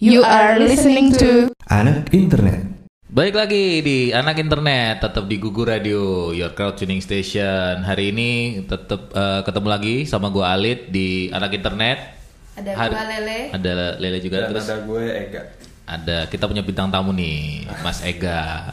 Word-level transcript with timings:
You 0.00 0.24
are 0.24 0.56
listening 0.56 1.12
to 1.20 1.52
Anak 1.68 2.08
Internet. 2.16 2.88
Baik 3.04 3.36
lagi 3.36 3.84
di 3.84 3.98
Anak 4.08 4.40
Internet, 4.40 5.04
tetap 5.04 5.28
di 5.28 5.36
Gugu 5.36 5.60
Radio, 5.60 6.32
Your 6.32 6.56
Crowd 6.56 6.80
Tuning 6.80 7.04
Station. 7.04 7.84
Hari 7.84 8.08
ini 8.08 8.30
tetap 8.64 9.12
eh, 9.12 9.44
ketemu 9.44 9.68
lagi 9.68 9.96
sama 10.08 10.32
gua 10.32 10.56
Alit 10.56 10.88
di 10.88 11.28
Anak 11.28 11.52
Internet. 11.52 12.16
Ada 12.56 12.70
Hari- 12.72 12.96
gua 12.96 13.04
Lele. 13.12 13.38
Ada 13.52 13.72
Lele 14.00 14.18
juga 14.24 14.36
Dan 14.40 14.48
terus 14.48 14.64
ada 14.64 14.76
gue 14.80 15.04
Ega. 15.04 15.42
ada 15.84 16.16
kita 16.32 16.44
punya 16.48 16.62
bintang 16.64 16.88
tamu 16.88 17.12
nih, 17.12 17.68
Mas 17.84 18.00
Ega. 18.00 18.72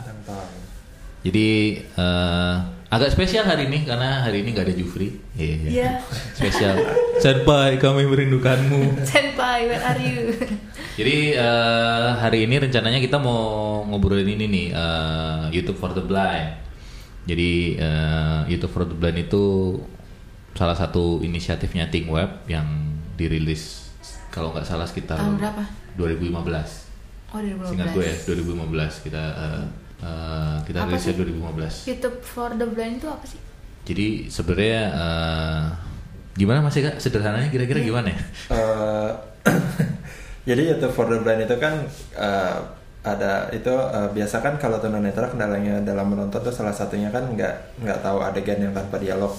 Jadi 1.27 1.47
eh, 1.83 2.55
agak 2.87 3.11
spesial 3.11 3.43
hari 3.43 3.67
ini 3.67 3.83
karena 3.83 4.23
hari 4.23 4.43
ini 4.43 4.55
nggak 4.55 4.65
ada 4.71 4.75
Jufri. 4.75 5.19
Iya. 5.35 5.55
Iya. 5.67 5.91
Spesial. 6.31 6.75
Senpai, 7.19 7.75
kami 7.79 8.07
merindukanmu. 8.07 9.03
Senpai, 9.03 9.67
where 9.67 9.83
are 9.83 9.99
you? 9.99 10.31
Jadi 10.97 11.35
eh, 11.35 12.09
hari 12.17 12.47
ini 12.47 12.55
rencananya 12.57 12.97
kita 13.03 13.19
mau 13.19 13.83
ngobrolin 13.85 14.25
ini 14.25 14.45
nih 14.47 14.67
eh, 14.71 15.43
YouTube 15.51 15.77
for 15.77 15.91
the 15.91 16.01
Blind. 16.01 16.57
Jadi 17.27 17.75
eh, 17.75 18.39
YouTube 18.47 18.71
for 18.71 18.83
the 18.87 18.95
Blind 18.95 19.19
itu 19.27 19.77
salah 20.55 20.73
satu 20.73 21.21
inisiatifnya 21.21 21.91
Think 21.91 22.09
Web 22.09 22.47
yang 22.49 22.65
dirilis 23.19 23.91
kalau 24.31 24.55
nggak 24.55 24.65
salah 24.65 24.87
sekitar 24.87 25.19
Tahun 25.19 25.37
berapa? 25.37 25.63
2015. 25.99 27.35
Oh, 27.35 27.39
2015. 27.43 27.69
Singkat 27.69 27.87
gue 27.91 28.03
ya 28.07 28.15
2015 28.25 29.05
kita 29.05 29.23
eh, 29.35 29.63
eh, 29.99 30.57
kita 30.63 30.77
Apa 30.79 30.89
rilisnya 30.89 31.13
sih? 31.13 31.87
2015. 31.87 31.89
YouTube 31.89 32.17
for 32.21 32.49
the 32.53 32.65
Blind 32.65 32.95
itu 32.97 33.07
apa 33.07 33.25
sih? 33.25 33.39
Jadi 33.83 34.07
sebenarnya 34.27 34.81
eh, 34.91 35.63
gimana 36.35 36.59
Mas 36.59 36.75
Ega? 36.75 36.97
Sederhananya 36.97 37.47
kira-kira 37.47 37.79
gimana 37.79 38.11
ya? 38.11 38.19
eh, 38.51 39.09
jadi 40.49 40.61
YouTube 40.75 40.93
for 40.93 41.07
the 41.07 41.19
Blind 41.19 41.43
itu 41.43 41.55
kan 41.57 41.73
eh, 42.13 42.57
ada 43.03 43.47
itu 43.49 43.71
eh, 43.71 44.09
biasa 44.11 44.43
kan 44.43 44.59
kalau 44.59 44.77
tunanetra 44.77 45.31
kendalanya 45.31 45.79
dalam 45.81 46.11
menonton 46.11 46.39
tuh 46.41 46.51
salah 46.51 46.75
satunya 46.75 47.07
kan 47.07 47.23
nggak 47.31 47.79
nggak 47.79 47.99
tahu 48.01 48.19
adegan 48.19 48.59
yang 48.59 48.73
tanpa 48.75 48.99
dialog. 48.99 49.31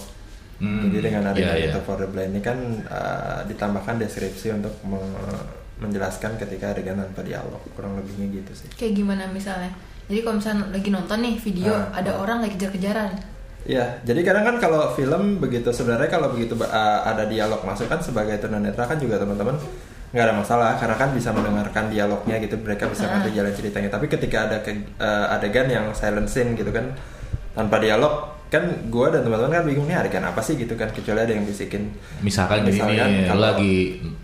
Hmm, 0.59 0.91
Jadi 0.91 0.98
dengan 1.06 1.22
adegan 1.31 1.55
iya, 1.55 1.55
iya. 1.55 1.65
YouTube 1.70 1.87
for 1.87 1.97
the 2.00 2.09
Blind 2.09 2.33
ini 2.33 2.43
kan 2.43 2.59
eh, 2.83 3.41
ditambahkan 3.47 4.00
deskripsi 4.00 4.56
untuk 4.56 4.75
me- 4.83 5.47
menjelaskan 5.78 6.34
ketika 6.34 6.75
adegan 6.75 6.98
tanpa 6.98 7.22
dialog 7.22 7.62
kurang 7.77 7.95
lebihnya 7.95 8.27
gitu 8.34 8.53
sih. 8.56 8.69
Kayak 8.75 8.98
gimana 8.98 9.31
misalnya? 9.31 9.70
Jadi 10.09 10.25
kalau 10.25 10.37
misalnya 10.37 10.64
lagi 10.73 10.89
nonton 10.89 11.19
nih 11.20 11.34
video, 11.37 11.73
Ah, 11.73 12.01
ada 12.01 12.17
ah. 12.17 12.23
orang 12.25 12.41
lagi 12.41 12.56
kejar-kejaran. 12.56 13.11
Iya, 13.69 14.01
jadi 14.01 14.20
kadang 14.25 14.45
kan 14.47 14.56
kalau 14.59 14.97
film 14.97 15.37
begitu 15.37 15.69
sebenarnya 15.69 16.09
kalau 16.09 16.33
begitu 16.33 16.56
uh, 16.56 16.69
ada 17.05 17.28
dialog 17.28 17.61
masuk 17.61 17.84
kan 17.84 18.00
sebagai 18.00 18.41
tunanetra 18.41 18.89
kan 18.89 18.97
juga 18.97 19.20
teman-teman 19.20 19.61
nggak 20.09 20.25
ada 20.25 20.33
masalah 20.33 20.70
karena 20.81 20.97
kan 20.97 21.12
bisa 21.12 21.28
mendengarkan 21.28 21.92
dialognya 21.92 22.41
gitu 22.41 22.56
mereka 22.56 22.89
bisa 22.89 23.05
Ah. 23.05 23.20
ngerti 23.20 23.37
jalan 23.37 23.53
ceritanya. 23.53 23.91
Tapi 23.92 24.09
ketika 24.09 24.48
ada 24.48 24.56
ke- 24.65 24.89
uh, 24.97 25.37
adegan 25.37 25.69
yang 25.69 25.92
silent 25.92 26.27
scene 26.27 26.56
gitu 26.56 26.72
kan 26.72 26.97
tanpa 27.59 27.77
dialog 27.77 28.14
kan 28.48 28.64
gue 28.64 29.06
dan 29.12 29.20
teman-teman 29.20 29.53
kan 29.53 29.62
bingung 29.62 29.84
nih 29.84 29.92
adegan 29.95 30.25
apa 30.25 30.41
sih 30.41 30.56
gitu 30.56 30.73
kan 30.73 30.89
kecuali 30.89 31.20
ada 31.20 31.28
yang 31.28 31.45
bisikin. 31.45 31.92
Misalkan 32.23 32.65
gini 32.65 32.81
Misalkan 32.81 32.97
nih, 33.12 33.28
kalau- 33.28 33.45
lagi 33.45 33.75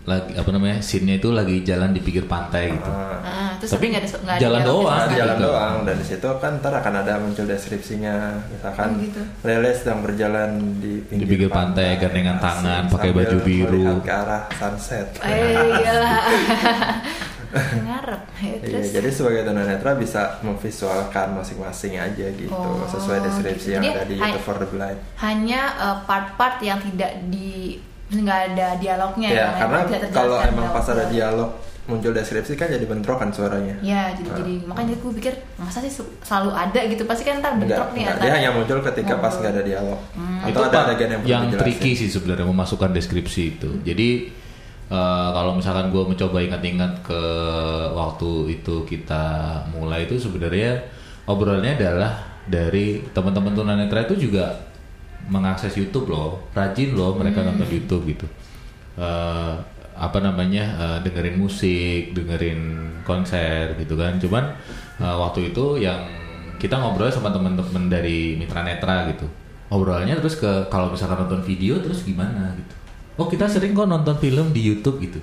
lagi 0.03 0.31
apa 0.33 0.49
namanya? 0.49 0.77
Scene-nya 0.79 1.15
itu 1.15 1.29
lagi 1.29 1.61
jalan 1.61 1.93
di 1.93 2.01
pinggir 2.01 2.25
pantai 2.25 2.73
gitu. 2.73 2.89
uh, 2.89 3.21
Ah, 3.21 3.53
terus 3.55 3.69
Tapi 3.71 3.85
nggak 3.87 4.01
ada 4.01 4.37
jalan 4.39 4.61
doang, 4.63 4.97
sekali. 4.99 5.13
jalan 5.15 5.35
gitu. 5.35 5.45
doang 5.45 5.75
dan 5.83 5.95
di 5.95 6.05
situ 6.07 6.27
kan 6.35 6.51
ntar 6.57 6.73
akan 6.73 6.93
ada 6.95 7.13
muncul 7.17 7.45
deskripsinya 7.45 8.15
misalkan 8.49 8.87
Oh, 8.87 9.01
gitu. 9.03 9.21
Lele 9.43 9.71
sedang 9.75 9.99
berjalan 10.01 10.49
di 10.75 11.05
pinggir, 11.05 11.25
pinggir 11.27 11.49
pantai, 11.51 11.87
gandengan 11.95 12.35
Asik, 12.35 12.45
tangan, 12.49 12.81
pakai 12.89 13.09
baju 13.11 13.37
biru. 13.39 13.87
ke 14.01 14.09
arah 14.11 14.43
sunset. 14.51 15.05
Eh, 15.21 15.53
iyalah. 15.75 16.17
Ngarep. 17.55 18.21
Ya, 18.35 18.51
Iya, 18.51 18.57
terus 18.61 18.87
jadi 18.91 19.09
sebagai 19.09 19.41
tunanetra 19.43 19.91
bisa 19.93 20.21
memvisualkan 20.41 21.33
masing-masing 21.33 21.95
aja 21.95 22.27
gitu 22.29 22.51
Oh, 22.51 22.83
sesuai 22.85 23.19
deskripsi 23.21 23.55
gitu. 23.65 23.73
yang 23.73 23.83
Jadi, 23.85 23.95
ada 23.95 24.03
di 24.05 24.15
YouTube 24.15 24.43
for 24.43 24.55
the 24.55 24.67
Blind. 24.67 24.99
hanya 25.17 25.61
eh, 25.73 25.97
part-part 26.03 26.59
yang 26.59 26.79
tidak 26.83 27.11
di 27.25 27.79
nggak 28.07 28.39
ada 28.51 28.67
dialognya 28.75 29.29
Ya, 29.29 29.37
yang 29.41 29.53
karena 29.57 29.79
kalau 30.09 30.37
emang 30.37 30.69
pas 30.69 30.85
ada 30.85 31.07
dialog 31.07 31.49
muncul 31.85 32.11
deskripsi 32.11 32.53
kan 32.53 32.65
jadi 32.67 32.81
bentrokan 32.83 33.29
suaranya. 33.29 33.77
Ya, 33.79 34.09
jadi, 34.11 34.25
Ah. 34.27 34.37
jadi 34.37 34.53
makanya 34.63 34.95
gue 34.95 35.11
pikir 35.15 35.33
masa 35.55 35.79
sih 35.79 35.93
selalu 36.19 36.49
ada 36.49 36.81
gitu 36.83 37.05
pasti 37.05 37.21
kan 37.23 37.37
ntar 37.39 37.53
Enggak, 37.53 37.61
bentrok 37.71 37.89
nih 37.91 38.01
enggak. 38.01 38.13
antara 38.15 38.25
dia 38.25 38.33
hanya 38.35 38.49
muncul 38.51 38.77
ketika 38.83 39.13
pas 39.15 39.21
ngobrol. 39.27 39.37
nggak 39.39 39.51
ada 39.51 39.63
dialog. 39.63 39.99
Hmm. 40.11 40.39
itu 40.41 40.49
Atau 40.51 40.63
ada 40.63 40.73
Pak, 40.75 40.85
adegan 40.87 41.09
yang 41.11 41.21
yang 41.23 41.43
tricky 41.55 41.91
sih 41.95 42.09
sebenarnya 42.09 42.41
memasukkan 42.43 42.89
deskripsi 42.91 43.41
itu. 43.51 43.69
Jadi 43.81 44.09
eh, 44.89 45.29
kalau 45.33 45.57
misalkan 45.57 45.89
gue 45.89 46.03
mencoba 46.05 46.37
ingat-ingat 46.41 47.01
ke 47.01 47.21
waktu 47.93 48.59
itu 48.61 48.85
kita 48.85 49.23
mulai 49.73 50.05
itu 50.05 50.17
sebenarnya 50.17 50.77
obrolannya 51.25 51.77
adalah 51.77 52.13
dari 52.45 53.01
teman-teman 53.09 53.57
tunanetra 53.57 54.05
itu 54.05 54.29
juga 54.29 54.53
mengakses 55.25 55.73
YouTube 55.73 56.13
loh, 56.13 56.45
rajin 56.53 56.93
loh 56.93 57.17
mereka 57.17 57.41
Hmm. 57.41 57.57
nonton 57.57 57.65
YouTube 57.65 58.05
gitu. 58.13 58.27
Eh, 59.01 59.53
apa 59.95 60.19
namanya 60.21 60.63
eh, 60.77 60.97
dengerin 61.07 61.39
musik, 61.39 62.13
dengerin 62.13 62.61
konser 63.07 63.73
gitu 63.81 63.97
kan. 63.97 64.21
Cuman 64.21 64.53
eh, 65.01 65.15
waktu 65.17 65.49
itu 65.49 65.81
yang 65.81 65.97
kita 66.61 66.77
ngobrol 66.77 67.09
sama 67.09 67.33
teman-teman 67.33 67.89
dari 67.89 68.37
Mitra 68.37 68.61
Netra 68.61 69.09
gitu. 69.09 69.25
Obrolannya 69.73 70.13
terus 70.21 70.37
ke 70.37 70.69
kalau 70.69 70.93
misalkan 70.93 71.25
nonton 71.25 71.41
video 71.41 71.81
terus 71.81 72.05
gimana 72.05 72.53
gitu. 72.53 72.75
Oh 73.15 73.25
kita 73.25 73.45
sering 73.45 73.71
kok 73.71 73.85
nonton 73.85 74.15
film 74.15 74.51
di 74.51 74.61
YouTube 74.61 74.99
gitu. 74.99 75.19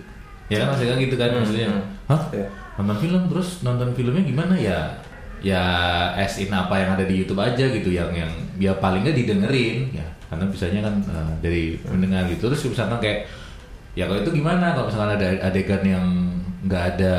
Ya 0.48 0.64
kan 0.64 0.72
maksudnya 0.72 0.97
gitu 0.97 1.14
kan 1.14 1.28
Hmm, 1.28 1.38
maksudnya. 1.41 1.69
hmm. 1.69 1.84
Hah? 2.06 2.22
Iya. 2.30 2.48
Nonton 2.75 2.97
film 2.98 3.22
terus 3.28 3.48
nonton 3.60 3.88
filmnya 3.92 4.22
gimana 4.22 4.54
ya? 4.54 4.78
Ya 5.42 5.62
as 6.14 6.38
in 6.38 6.48
apa 6.48 6.76
yang 6.76 6.94
ada 6.94 7.02
di 7.02 7.19
YouTube 7.19 7.38
aja 7.38 7.66
gitu 7.66 7.91
yang 7.91 8.08
yang 8.14 8.31
ya 8.56 8.72
paling 8.78 9.02
nggak 9.02 9.16
didengerin 9.16 9.91
ya 9.91 10.06
karena 10.31 10.47
biasanya 10.47 10.81
kan 10.81 10.94
eh, 11.02 11.32
dari 11.42 11.64
mendengar 11.84 12.31
gitu 12.31 12.47
terus 12.47 12.62
misalkan 12.64 13.02
kayak 13.02 13.26
ya 13.92 14.06
kalau 14.06 14.22
itu 14.22 14.31
gimana 14.32 14.70
kalau 14.72 14.86
misalkan 14.86 15.19
ada 15.19 15.28
adegan 15.42 15.82
yang 15.82 16.06
nggak 16.62 16.84
ada 16.94 17.14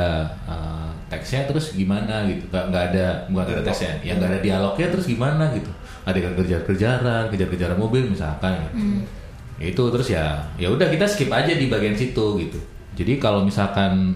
eh, 0.48 0.90
teksnya 1.12 1.44
terus 1.44 1.76
gimana 1.76 2.24
gitu 2.26 2.48
nggak 2.48 2.64
nggak 2.72 2.84
ada 2.90 3.06
bukan 3.28 3.44
ada 3.52 3.62
teksnya 3.62 3.92
yang 4.00 4.16
nggak 4.16 4.30
ada 4.32 4.40
dialognya 4.40 4.86
terus 4.88 5.04
gimana 5.04 5.44
gitu 5.52 5.70
adegan 6.02 6.32
kejar-kejaran 6.34 7.28
kejar-kejaran 7.28 7.76
mobil 7.76 8.08
misalkan 8.08 8.56
gitu. 8.64 8.72
Ya 8.72 9.23
itu 9.58 9.82
terus 9.90 10.08
ya 10.10 10.50
ya 10.58 10.66
udah 10.70 10.90
kita 10.90 11.06
skip 11.06 11.30
aja 11.30 11.54
di 11.54 11.70
bagian 11.70 11.94
situ 11.94 12.38
gitu 12.42 12.58
jadi 12.94 13.18
kalau 13.18 13.46
misalkan 13.46 14.14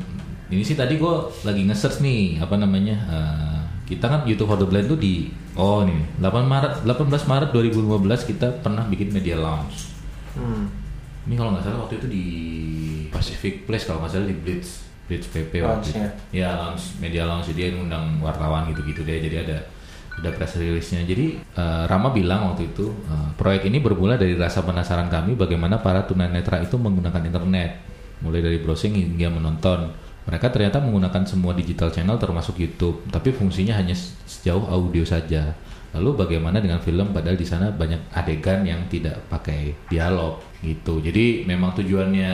ini 0.48 0.64
sih 0.64 0.74
tadi 0.74 0.96
gue 0.96 1.14
lagi 1.44 1.62
nge-search 1.62 2.00
nih 2.00 2.40
apa 2.40 2.56
namanya 2.56 2.96
eh, 3.06 3.58
kita 3.86 4.04
kan 4.04 4.20
YouTube 4.26 4.50
for 4.50 4.58
the 4.58 4.66
Blind 4.66 4.88
tuh 4.88 4.98
di 4.98 5.30
oh 5.54 5.86
nih 5.86 6.18
8 6.18 6.24
Maret 6.44 6.72
18 6.84 7.08
Maret 7.08 7.50
2015 7.52 8.30
kita 8.34 8.46
pernah 8.60 8.82
bikin 8.86 9.12
media 9.12 9.38
launch 9.38 9.90
Hmm. 10.38 10.70
ini 11.26 11.34
kalau 11.34 11.50
nggak 11.50 11.66
salah 11.66 11.82
waktu 11.82 11.98
itu 11.98 12.06
di 12.06 12.24
Pacific 13.10 13.66
Place 13.66 13.90
kalau 13.90 13.98
nggak 14.00 14.12
salah 14.14 14.28
di 14.30 14.36
Blitz 14.38 14.86
Blitz 15.08 15.26
PP 15.26 15.64
waktu 15.64 15.88
itu. 15.88 16.04
Ya 16.30 16.52
launch 16.54 17.00
media 17.00 17.24
launch 17.24 17.48
jadi 17.48 17.72
dia 17.72 17.74
ngundang 17.74 18.20
wartawan 18.20 18.68
gitu-gitu 18.70 19.02
deh. 19.02 19.18
Jadi 19.18 19.36
ada 19.40 19.56
ada 20.18 20.30
press 20.34 20.58
release-nya. 20.58 21.06
Jadi 21.06 21.38
eh, 21.38 21.82
Rama 21.86 22.10
bilang 22.10 22.52
waktu 22.52 22.74
itu 22.74 22.90
eh, 23.06 23.28
proyek 23.38 23.70
ini 23.70 23.78
bermula 23.78 24.18
dari 24.18 24.34
rasa 24.34 24.66
penasaran 24.66 25.06
kami 25.06 25.38
bagaimana 25.38 25.78
para 25.78 26.02
tunanetra 26.04 26.58
itu 26.60 26.74
menggunakan 26.74 27.22
internet, 27.22 27.70
mulai 28.20 28.42
dari 28.42 28.58
browsing 28.58 28.98
hingga 28.98 29.30
menonton. 29.30 29.94
Mereka 30.28 30.52
ternyata 30.52 30.76
menggunakan 30.84 31.24
semua 31.24 31.56
digital 31.56 31.88
channel 31.88 32.20
termasuk 32.20 32.60
YouTube, 32.60 33.00
tapi 33.08 33.32
fungsinya 33.32 33.72
hanya 33.80 33.96
se- 33.96 34.12
sejauh 34.28 34.68
audio 34.68 35.00
saja. 35.00 35.56
Lalu 35.96 36.20
bagaimana 36.20 36.60
dengan 36.60 36.84
film 36.84 37.16
padahal 37.16 37.40
di 37.40 37.48
sana 37.48 37.72
banyak 37.72 38.12
adegan 38.12 38.60
yang 38.60 38.84
tidak 38.92 39.24
pakai 39.32 39.72
dialog 39.88 40.36
gitu. 40.60 41.00
Jadi 41.00 41.48
memang 41.48 41.72
tujuannya 41.72 42.32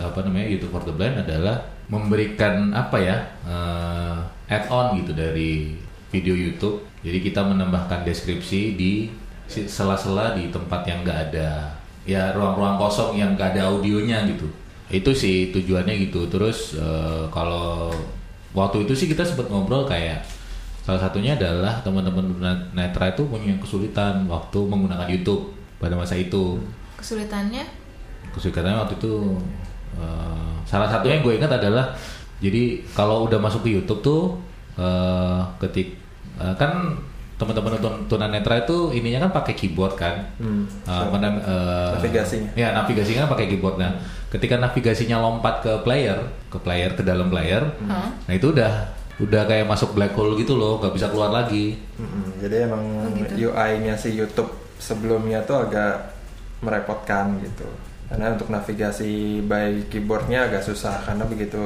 apa 0.00 0.24
namanya 0.24 0.48
YouTube 0.48 0.72
for 0.72 0.88
the 0.88 0.94
Blind 0.96 1.20
adalah 1.20 1.68
memberikan 1.92 2.72
apa 2.72 2.96
ya 2.96 3.16
eh, 3.44 4.16
add-on 4.48 5.04
gitu 5.04 5.12
dari 5.12 5.76
video 6.08 6.32
YouTube. 6.32 6.87
Jadi 7.02 7.18
kita 7.22 7.46
menambahkan 7.46 8.02
deskripsi 8.02 8.74
di 8.74 8.92
sela-sela 9.48 10.36
di 10.36 10.50
tempat 10.52 10.84
yang 10.84 11.06
nggak 11.06 11.20
ada 11.30 11.72
ya 12.04 12.32
ruang-ruang 12.36 12.76
kosong 12.76 13.16
yang 13.16 13.36
nggak 13.38 13.54
ada 13.56 13.70
audionya 13.70 14.26
gitu. 14.28 14.48
Itu 14.88 15.12
sih 15.14 15.54
tujuannya 15.54 15.94
gitu. 16.08 16.26
Terus 16.26 16.74
eh, 16.74 17.24
kalau 17.30 17.92
waktu 18.56 18.88
itu 18.88 18.92
sih 18.96 19.06
kita 19.06 19.22
sempat 19.22 19.46
ngobrol 19.52 19.84
kayak 19.86 20.24
salah 20.82 21.04
satunya 21.04 21.36
adalah 21.36 21.84
teman-teman 21.84 22.32
netra 22.72 23.12
itu 23.12 23.28
punya 23.28 23.52
kesulitan 23.60 24.24
waktu 24.24 24.58
menggunakan 24.64 25.08
YouTube 25.08 25.52
pada 25.76 25.94
masa 25.94 26.16
itu. 26.16 26.58
kesulitannya 26.98 27.62
Kesulitannya 28.34 28.74
waktu 28.74 28.96
itu 28.98 29.38
eh, 30.00 30.52
salah 30.66 30.88
satunya 30.90 31.20
yang 31.20 31.24
gue 31.24 31.34
ingat 31.38 31.52
adalah 31.60 31.94
jadi 32.40 32.82
kalau 32.96 33.28
udah 33.28 33.38
masuk 33.38 33.68
ke 33.68 33.76
YouTube 33.76 34.00
tuh 34.00 34.22
eh, 34.80 35.40
ketik 35.60 36.07
eh, 36.38 36.54
kan 36.54 36.96
teman-teman 37.34 37.78
tun- 37.78 38.02
tunanetra 38.08 38.58
itu 38.58 38.90
ininya 38.90 39.22
kan 39.24 39.32
pakai 39.32 39.54
keyboard 39.54 39.94
kan. 39.94 40.26
Hmm. 40.38 40.66
Uh, 40.82 41.06
mana- 41.08 41.38
uh, 41.38 41.94
Navigasinya. 41.94 42.50
Ya, 42.52 42.74
navigasinya 42.74 43.24
kan 43.24 43.30
pakai 43.30 43.46
keyboard. 43.46 43.78
Nah, 43.78 43.94
ketika 44.26 44.58
navigasinya 44.58 45.18
lompat 45.18 45.62
ke 45.62 45.72
player, 45.80 46.18
ke 46.48 46.58
player 46.58 46.90
ke 46.92 47.02
dalam 47.02 47.30
player, 47.30 47.62
Hah? 47.86 48.10
nah 48.26 48.34
itu 48.34 48.50
udah 48.50 48.90
udah 49.18 49.42
kayak 49.46 49.66
masuk 49.66 49.94
black 49.94 50.14
hole 50.14 50.34
gitu 50.34 50.54
loh, 50.54 50.78
nggak 50.78 50.94
bisa 50.94 51.06
keluar 51.08 51.30
lagi. 51.30 51.78
Mm-mm, 51.94 52.38
Jadi 52.38 52.56
emang 52.66 52.82
Oh, 53.02 53.10
gitu. 53.12 53.50
UI-nya 53.50 53.94
si 53.94 54.14
YouTube 54.14 54.50
sebelumnya 54.78 55.38
tuh 55.42 55.62
agak 55.62 56.10
merepotkan 56.58 57.38
gitu. 57.38 57.66
Karena 58.08 58.32
untuk 58.32 58.48
navigasi 58.48 59.44
by 59.44 59.84
keyboardnya 59.92 60.48
agak 60.48 60.64
susah 60.64 61.04
karena 61.04 61.28
begitu 61.28 61.60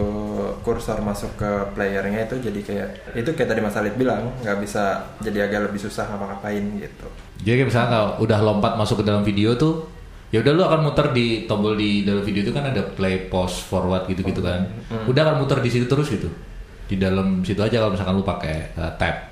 kursor 0.66 0.98
masuk 0.98 1.38
ke 1.38 1.50
playernya 1.70 2.26
itu 2.26 2.42
jadi 2.42 2.60
kayak 2.66 2.88
itu 3.14 3.30
kayak 3.30 3.48
tadi 3.54 3.60
Mas 3.62 3.78
Alif 3.78 3.94
bilang 3.94 4.34
nggak 4.42 4.58
bisa 4.58 5.06
jadi 5.22 5.46
agak 5.46 5.70
lebih 5.70 5.86
susah 5.86 6.02
ngapa-ngapain 6.10 6.82
gitu. 6.82 7.06
Jadi 7.46 7.62
kayak 7.62 7.68
misalnya 7.70 7.88
kalau 7.94 8.08
udah 8.26 8.38
lompat 8.42 8.72
masuk 8.74 9.02
ke 9.02 9.04
dalam 9.06 9.22
video 9.22 9.54
tuh, 9.54 9.86
ya 10.34 10.42
udah 10.42 10.52
lu 10.54 10.62
akan 10.66 10.80
muter 10.82 11.06
di 11.14 11.46
tombol 11.46 11.78
di 11.78 12.02
dalam 12.02 12.26
video 12.26 12.42
itu 12.42 12.50
kan 12.50 12.74
ada 12.74 12.82
play, 12.90 13.30
pause, 13.30 13.62
forward 13.62 14.10
gitu-gitu 14.10 14.42
kan. 14.42 14.66
Udah 15.06 15.22
akan 15.22 15.46
muter 15.46 15.62
di 15.62 15.70
situ 15.70 15.86
terus 15.86 16.10
gitu. 16.10 16.26
Di 16.90 16.98
dalam 16.98 17.46
situ 17.46 17.62
aja 17.62 17.78
kalau 17.78 17.94
misalkan 17.94 18.18
lu 18.18 18.26
pakai 18.26 18.74
uh, 18.74 18.90
tab. 18.98 19.30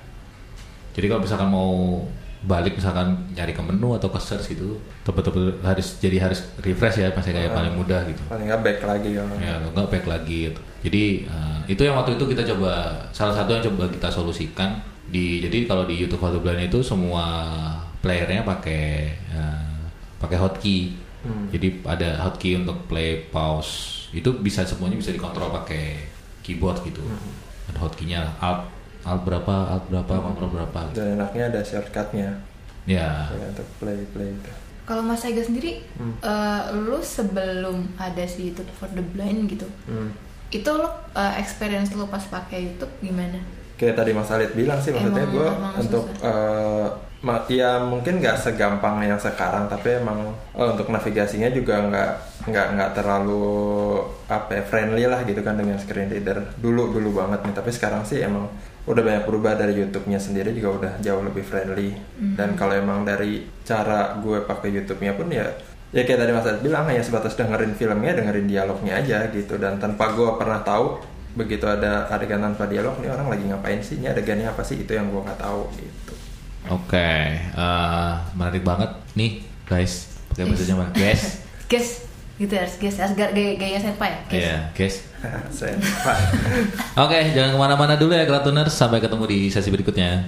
Jadi 0.94 1.06
kalau 1.10 1.26
misalkan 1.26 1.50
mau 1.50 2.06
balik 2.40 2.80
misalkan 2.80 3.20
nyari 3.36 3.52
ke 3.52 3.60
menu 3.60 3.92
atau 3.92 4.08
ke 4.08 4.16
search 4.16 4.56
gitu, 4.56 4.80
tepat-tepat 5.04 5.60
harus 5.60 6.00
jadi 6.00 6.24
harus 6.24 6.40
refresh 6.64 7.04
ya 7.04 7.12
masih 7.12 7.36
kayak 7.36 7.52
paling 7.52 7.76
mudah 7.76 8.00
gitu. 8.08 8.22
Paling 8.32 8.48
nggak 8.48 8.62
back 8.64 8.78
lagi 8.88 9.08
Ya, 9.12 9.60
kalau 9.60 9.70
nggak 9.76 9.88
back 9.92 10.04
lagi 10.08 10.38
gitu. 10.48 10.60
Jadi 10.80 11.04
uh, 11.28 11.60
itu 11.68 11.82
yang 11.84 12.00
waktu 12.00 12.16
itu 12.16 12.24
kita 12.32 12.42
coba 12.56 12.96
salah 13.12 13.36
satu 13.36 13.52
yang 13.52 13.64
coba 13.68 13.92
kita 13.92 14.08
solusikan 14.08 14.80
di 15.10 15.44
jadi 15.44 15.68
kalau 15.68 15.84
di 15.84 16.00
YouTube 16.00 16.24
Auto 16.24 16.40
Blind 16.40 16.72
itu 16.72 16.80
semua 16.80 17.52
playernya 18.00 18.40
pakai 18.48 19.12
uh, 19.36 19.84
pakai 20.16 20.38
hotkey. 20.40 20.96
Hmm. 21.20 21.52
Jadi 21.52 21.84
ada 21.84 22.24
hotkey 22.24 22.56
untuk 22.56 22.88
play, 22.88 23.28
pause. 23.28 24.08
Itu 24.16 24.40
bisa 24.40 24.64
semuanya 24.64 24.96
bisa 24.96 25.12
dikontrol 25.12 25.52
pakai 25.52 26.08
keyboard 26.40 26.80
gitu. 26.88 27.04
Ada 27.68 27.78
hotkeynya 27.84 28.24
alt 28.40 28.79
alt 29.02 29.22
berapa, 29.22 29.54
alt 29.70 29.84
berapa, 29.86 30.12
kontrol 30.12 30.50
berapa. 30.52 30.78
Gitu. 30.88 30.96
dan 30.96 31.06
enaknya 31.14 31.44
ada 31.48 31.60
shortcutnya 31.60 32.30
Ya. 32.84 33.28
ya, 33.28 33.46
untuk 33.46 33.68
play 33.76 33.98
play 34.08 34.30
itu. 34.30 34.50
Kalau 34.82 35.00
Mas 35.00 35.22
Ega 35.22 35.40
sendiri, 35.40 35.86
Hmm. 35.94 36.18
eh, 36.18 36.62
lu 36.74 36.98
sebelum 36.98 37.94
ada 37.94 38.24
si 38.24 38.48
YouTube 38.48 38.72
for 38.72 38.90
the 38.90 39.04
Blind 39.04 39.46
gitu, 39.46 39.68
Hmm. 39.84 40.10
itu 40.48 40.66
lo 40.68 40.88
eh, 41.12 41.34
experience 41.36 41.92
lu 41.92 42.04
pas 42.06 42.22
pakai 42.22 42.68
YouTube 42.68 42.90
gimana? 43.00 43.38
kayak 43.76 43.96
tadi 43.96 44.12
Mas 44.12 44.28
Alit 44.28 44.52
bilang 44.52 44.76
sih 44.76 44.92
maksudnya 44.92 45.24
gue 45.26 45.48
untuk 45.78 46.04
eh, 46.20 46.86
ma- 47.20 47.48
ya 47.48 47.80
mungkin 47.80 48.20
nggak 48.20 48.36
segampang 48.38 49.00
yang 49.00 49.16
sekarang 49.16 49.64
tapi 49.66 49.96
emang 49.96 50.20
eh, 50.52 50.68
untuk 50.68 50.84
navigasinya 50.86 51.48
juga 51.48 51.80
nggak 51.82 52.10
nggak 52.46 52.66
nggak 52.76 52.90
terlalu 52.92 53.40
apa 54.26 54.50
ya, 54.52 54.62
friendly 54.62 55.04
lah 55.04 55.24
gitu 55.24 55.40
kan 55.40 55.56
dengan 55.56 55.76
screen 55.76 56.08
reader 56.08 56.44
dulu 56.56 56.92
dulu 56.92 57.16
banget 57.16 57.40
nih 57.40 57.54
tapi 57.54 57.70
sekarang 57.70 58.04
sih 58.04 58.20
emang 58.20 58.52
udah 58.88 59.02
banyak 59.04 59.24
berubah 59.28 59.56
dari 59.60 59.76
YouTube-nya 59.76 60.16
sendiri 60.16 60.56
juga 60.56 60.70
udah 60.80 60.92
jauh 61.04 61.20
lebih 61.20 61.44
friendly. 61.44 61.92
Dan 62.16 62.56
kalau 62.56 62.76
emang 62.76 63.04
dari 63.04 63.44
cara 63.66 64.16
gue 64.20 64.40
pakai 64.44 64.68
YouTube-nya 64.72 65.12
pun 65.16 65.28
ya 65.28 65.46
ya 65.90 66.06
kayak 66.06 66.22
tadi 66.22 66.30
Mas 66.30 66.46
Alit 66.46 66.62
bilang 66.62 66.86
hanya 66.86 67.02
sebatas 67.02 67.34
dengerin 67.34 67.74
filmnya 67.74 68.14
dengerin 68.14 68.46
dialognya 68.46 69.00
aja 69.00 69.28
gitu. 69.30 69.60
Dan 69.60 69.76
tanpa 69.76 70.16
gue 70.16 70.30
pernah 70.40 70.64
tahu 70.64 71.02
begitu 71.30 71.62
ada 71.68 72.10
adegan 72.10 72.42
tanpa 72.42 72.66
dialog 72.66 72.98
nih 72.98 73.10
orang 73.12 73.28
lagi 73.28 73.44
ngapain 73.46 73.80
sih? 73.84 74.00
Ini 74.00 74.16
adegannya 74.16 74.48
apa 74.48 74.64
sih? 74.64 74.80
Itu 74.80 74.96
yang 74.96 75.12
gue 75.12 75.20
nggak 75.20 75.40
tahu 75.40 75.68
gitu. 75.76 76.14
Oke, 76.68 77.40
eh, 77.40 78.12
menarik 78.36 78.64
banget 78.64 78.90
nih 79.16 79.44
guys. 79.64 80.10
Pakai 80.30 80.46
bahasa 80.46 80.62
Jerman, 80.62 80.90
guys. 80.94 81.22
Guys, 81.66 82.09
gitu 82.40 82.56
harus 82.56 82.74
guys, 82.80 82.96
gaya, 82.96 83.52
gaya, 83.60 83.76
senpai 83.76 84.08
ya? 84.08 84.20
Guys. 84.24 84.40
Iya, 84.40 84.56
guys. 84.72 84.96
saya 85.52 85.76
Oke, 87.04 87.18
jangan 87.36 87.52
ke 87.52 87.58
mana-mana 87.60 87.94
dulu 88.00 88.16
ya 88.16 88.24
Kratuners. 88.24 88.72
Sampai 88.72 89.04
ketemu 89.04 89.28
di 89.28 89.38
sesi 89.52 89.68
berikutnya. 89.68 90.24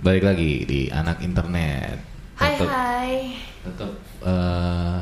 Balik 0.00 0.24
lagi 0.24 0.64
di 0.64 0.80
anak 0.88 1.20
internet. 1.20 2.00
Hai 2.40 2.56
Tetep, 2.56 2.68
hai. 2.72 3.14
tetep, 3.62 3.92
eh, 4.24 4.98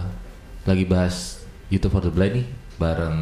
lagi 0.66 0.84
bahas 0.90 1.46
YouTube 1.70 1.94
for 1.94 2.02
the 2.02 2.10
Blind 2.10 2.34
nih 2.42 2.46
bareng 2.82 3.18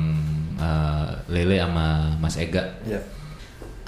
eh, 0.56 1.08
Lele 1.28 1.60
sama 1.60 2.16
Mas 2.16 2.40
Ega. 2.40 2.80
ya 2.88 3.00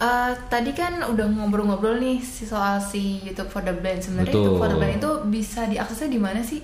Eh, 0.02 0.32
tadi 0.50 0.74
kan 0.74 0.98
udah 0.98 1.30
ngobrol-ngobrol 1.30 2.02
nih 2.02 2.18
si 2.18 2.42
soal 2.42 2.82
si 2.82 3.22
YouTube 3.22 3.46
for 3.46 3.62
the 3.62 3.70
Blind. 3.70 4.02
Sebenarnya. 4.02 4.34
YouTube 4.34 4.58
for 4.58 4.66
the 4.66 4.76
Blind 4.76 4.98
itu 4.98 5.12
bisa 5.30 5.62
diaksesnya 5.70 6.10
di 6.10 6.18
mana 6.18 6.42
sih? 6.42 6.58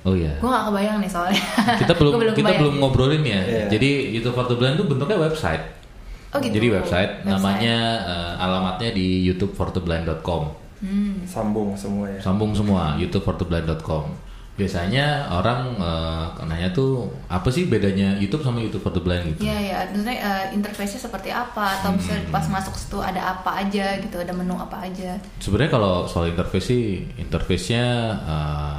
Oh 0.00 0.16
iya. 0.16 0.32
Gue 0.40 0.48
gak 0.48 0.64
kebayang 0.66 0.96
nih 0.98 1.10
soalnya. 1.10 1.42
Kita 1.76 1.92
belum, 1.92 2.12
Gua 2.16 2.22
kita 2.30 2.36
kebayang. 2.40 2.58
belum 2.58 2.74
ngobrolin 2.80 3.20
ya. 3.20 3.40
Iya. 3.44 3.64
Jadi 3.68 3.90
YouTube 4.16 4.32
for 4.32 4.46
the 4.46 4.56
Blind 4.56 4.74
itu 4.74 4.84
bentuknya 4.84 5.18
website. 5.18 5.60
Oh 6.30 6.38
gitu. 6.38 6.56
Jadi 6.56 6.66
website, 6.72 7.10
Website. 7.20 7.26
namanya 7.26 7.76
eh, 8.06 8.32
alamatnya 8.38 8.90
di 8.92 9.26
youtubefortheblind.com. 9.26 10.42
Hmm. 10.80 11.20
sambung 11.28 11.76
semua 11.76 12.08
ya 12.08 12.16
Sambung 12.16 12.56
semua 12.56 12.96
youtubefortheblind.com. 12.96 14.08
Biasanya 14.56 15.28
orang 15.28 15.72
eh, 15.76 16.26
nanya 16.44 16.68
tuh 16.70 17.04
apa 17.26 17.48
sih 17.48 17.64
bedanya 17.64 18.16
YouTube 18.16 18.40
sama 18.40 18.60
YouTube 18.60 18.80
for 18.80 18.92
the 18.92 19.00
Blind 19.00 19.24
gitu? 19.26 19.44
Iya 19.44 19.58
ya, 19.58 19.78
maksudnya 19.88 20.16
eh, 20.16 20.44
interface-nya 20.52 21.00
seperti 21.02 21.28
apa 21.28 21.76
atau 21.76 21.92
Hmm. 21.92 22.28
pas 22.28 22.44
masuk 22.46 22.72
situ 22.72 22.96
ada 22.96 23.36
apa 23.36 23.60
aja 23.60 23.98
gitu, 23.98 24.16
ada 24.16 24.32
menu 24.32 24.54
apa 24.54 24.84
aja. 24.84 25.16
Sebenarnya 25.36 25.72
kalau 25.72 26.04
soal 26.06 26.32
interface 26.32 26.66
sih 26.68 26.84
interface-nya 27.16 27.84
eh, 28.22 28.78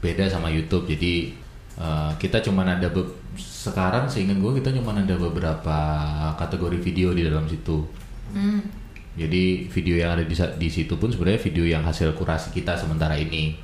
beda 0.00 0.26
sama 0.26 0.48
YouTube. 0.48 0.84
Jadi 0.84 1.32
eh, 1.76 2.10
kita 2.16 2.40
cuman 2.40 2.76
ada 2.76 2.88
be- 2.88 3.12
sekarang 3.36 4.08
seingat 4.08 4.36
gue 4.36 4.52
kita 4.58 4.72
cuman 4.72 5.04
ada 5.04 5.14
beberapa 5.14 5.78
kategori 6.34 6.78
video 6.78 7.12
di 7.12 7.22
dalam 7.22 7.46
situ. 7.46 7.84
Hmm. 8.32 8.60
Jadi 9.14 9.66
video 9.66 9.98
yang 9.98 10.14
ada 10.14 10.22
di, 10.22 10.32
di 10.32 10.68
situ 10.68 10.94
pun 10.94 11.10
sebenarnya 11.10 11.40
video 11.42 11.64
yang 11.64 11.82
hasil 11.82 12.14
kurasi 12.14 12.50
kita 12.50 12.74
sementara 12.74 13.14
ini. 13.14 13.58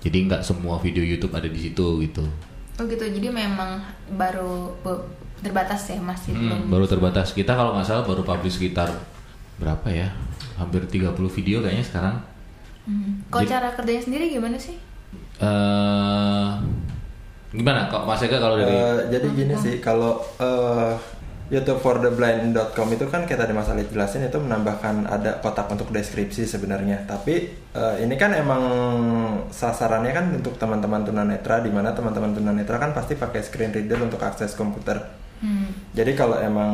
Jadi 0.00 0.16
nggak 0.24 0.40
semua 0.40 0.78
video 0.78 1.02
YouTube 1.02 1.32
ada 1.32 1.48
di 1.48 1.58
situ 1.58 2.00
gitu. 2.00 2.24
Oh 2.76 2.84
gitu, 2.88 3.04
jadi 3.04 3.28
memang 3.28 3.80
baru 4.10 4.72
terbatas 5.40 5.88
ya 5.88 6.00
masih 6.00 6.32
Hmm, 6.32 6.40
belum. 6.40 6.60
baru 6.68 6.84
terbatas. 6.86 7.32
Kita 7.32 7.52
kalau 7.52 7.76
nggak 7.76 7.84
salah 7.84 8.04
baru 8.04 8.24
publish 8.24 8.56
sekitar 8.56 8.88
berapa 9.56 9.84
ya? 9.88 10.08
Hampir 10.56 10.84
30 10.84 11.12
video 11.28 11.60
kayaknya 11.60 11.84
sekarang. 11.84 12.16
Hmm. 12.84 13.20
Kalau 13.28 13.44
cara 13.44 13.68
kerjanya 13.72 14.00
sendiri 14.00 14.32
gimana 14.32 14.56
sih? 14.56 14.76
Eh 15.40 16.48
gimana 17.50 17.90
kok 17.90 18.06
Mas 18.06 18.22
Ega 18.22 18.38
kalau 18.38 18.54
dari 18.54 18.70
Eh, 18.70 18.98
jadi 19.10 19.26
gini 19.34 19.54
sih 19.58 19.82
kalau 19.82 20.22
eh, 20.38 20.94
YouTubefortheblind.com 21.50 22.88
itu 22.94 23.10
kan 23.10 23.26
kayak 23.26 23.42
tadi 23.42 23.50
Mas 23.50 23.66
Alit 23.66 23.90
jelasin 23.90 24.22
itu 24.22 24.38
menambahkan 24.38 25.10
ada 25.10 25.42
kotak 25.42 25.66
untuk 25.66 25.90
deskripsi 25.90 26.46
sebenarnya. 26.46 27.02
Tapi 27.10 27.50
eh, 27.74 27.94
ini 28.06 28.14
kan 28.14 28.30
emang 28.38 28.62
sasarannya 29.50 30.12
kan 30.14 30.26
untuk 30.30 30.54
teman-teman 30.62 31.02
tunanetra 31.02 31.58
di 31.58 31.74
mana 31.74 31.90
teman-teman 31.90 32.38
tunanetra 32.38 32.78
kan 32.78 32.94
pasti 32.94 33.18
pakai 33.18 33.42
screen 33.42 33.74
reader 33.74 33.98
untuk 33.98 34.22
akses 34.22 34.54
komputer. 34.54 35.02
Hmm. 35.42 35.74
Jadi 35.90 36.14
kalau 36.14 36.38
emang 36.38 36.70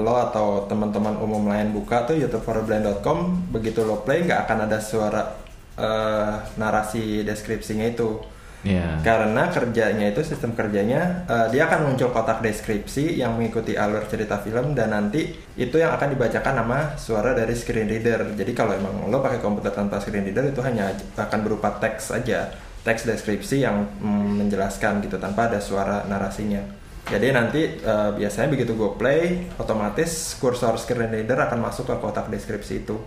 lo 0.00 0.16
atau 0.16 0.64
teman-teman 0.64 1.20
umum 1.20 1.44
lain 1.52 1.76
buka 1.76 2.08
tuh 2.08 2.16
youtubefortheblind.com 2.16 3.52
begitu 3.52 3.84
lo 3.84 4.00
play 4.00 4.24
nggak 4.24 4.48
akan 4.48 4.58
ada 4.64 4.80
suara 4.80 5.44
eh, 5.76 6.34
narasi 6.58 7.22
deskripsinya 7.22 7.86
itu. 7.86 8.20
ya 8.66 8.98
Karena 9.04 9.46
kerjanya 9.52 10.10
itu 10.10 10.26
sistem 10.26 10.56
kerjanya 10.56 11.28
eh, 11.28 11.46
dia 11.54 11.70
akan 11.70 11.92
muncul 11.92 12.10
kotak 12.10 12.42
deskripsi 12.42 13.20
yang 13.20 13.38
mengikuti 13.38 13.78
alur 13.78 14.02
cerita 14.10 14.40
film 14.42 14.74
dan 14.74 14.90
nanti 14.96 15.36
itu 15.54 15.76
yang 15.78 15.94
akan 15.94 16.16
dibacakan 16.16 16.54
nama 16.64 16.78
suara 16.98 17.36
dari 17.36 17.54
screen 17.54 17.86
reader. 17.86 18.34
Jadi 18.34 18.52
kalau 18.56 18.74
emang 18.74 19.06
lo 19.06 19.22
pakai 19.22 19.38
komputer 19.38 19.70
tanpa 19.70 20.02
screen 20.02 20.26
reader 20.26 20.50
itu 20.50 20.60
hanya 20.64 20.90
akan 21.14 21.40
berupa 21.46 21.78
teks 21.78 22.10
saja, 22.10 22.50
teks 22.82 23.06
deskripsi 23.06 23.62
yang 23.62 23.86
mm, 24.02 24.42
menjelaskan 24.42 25.04
gitu 25.04 25.20
tanpa 25.20 25.46
ada 25.52 25.62
suara 25.62 26.02
narasinya. 26.08 26.86
Jadi 27.06 27.26
nanti 27.30 27.62
eh, 27.78 28.10
biasanya 28.18 28.50
begitu 28.50 28.74
gue 28.74 28.90
play, 28.98 29.46
otomatis 29.62 30.34
kursor 30.42 30.74
screen 30.74 31.14
reader 31.14 31.38
akan 31.38 31.62
masuk 31.70 31.86
ke 31.86 31.94
kotak 32.02 32.26
deskripsi 32.34 32.82
itu. 32.82 32.98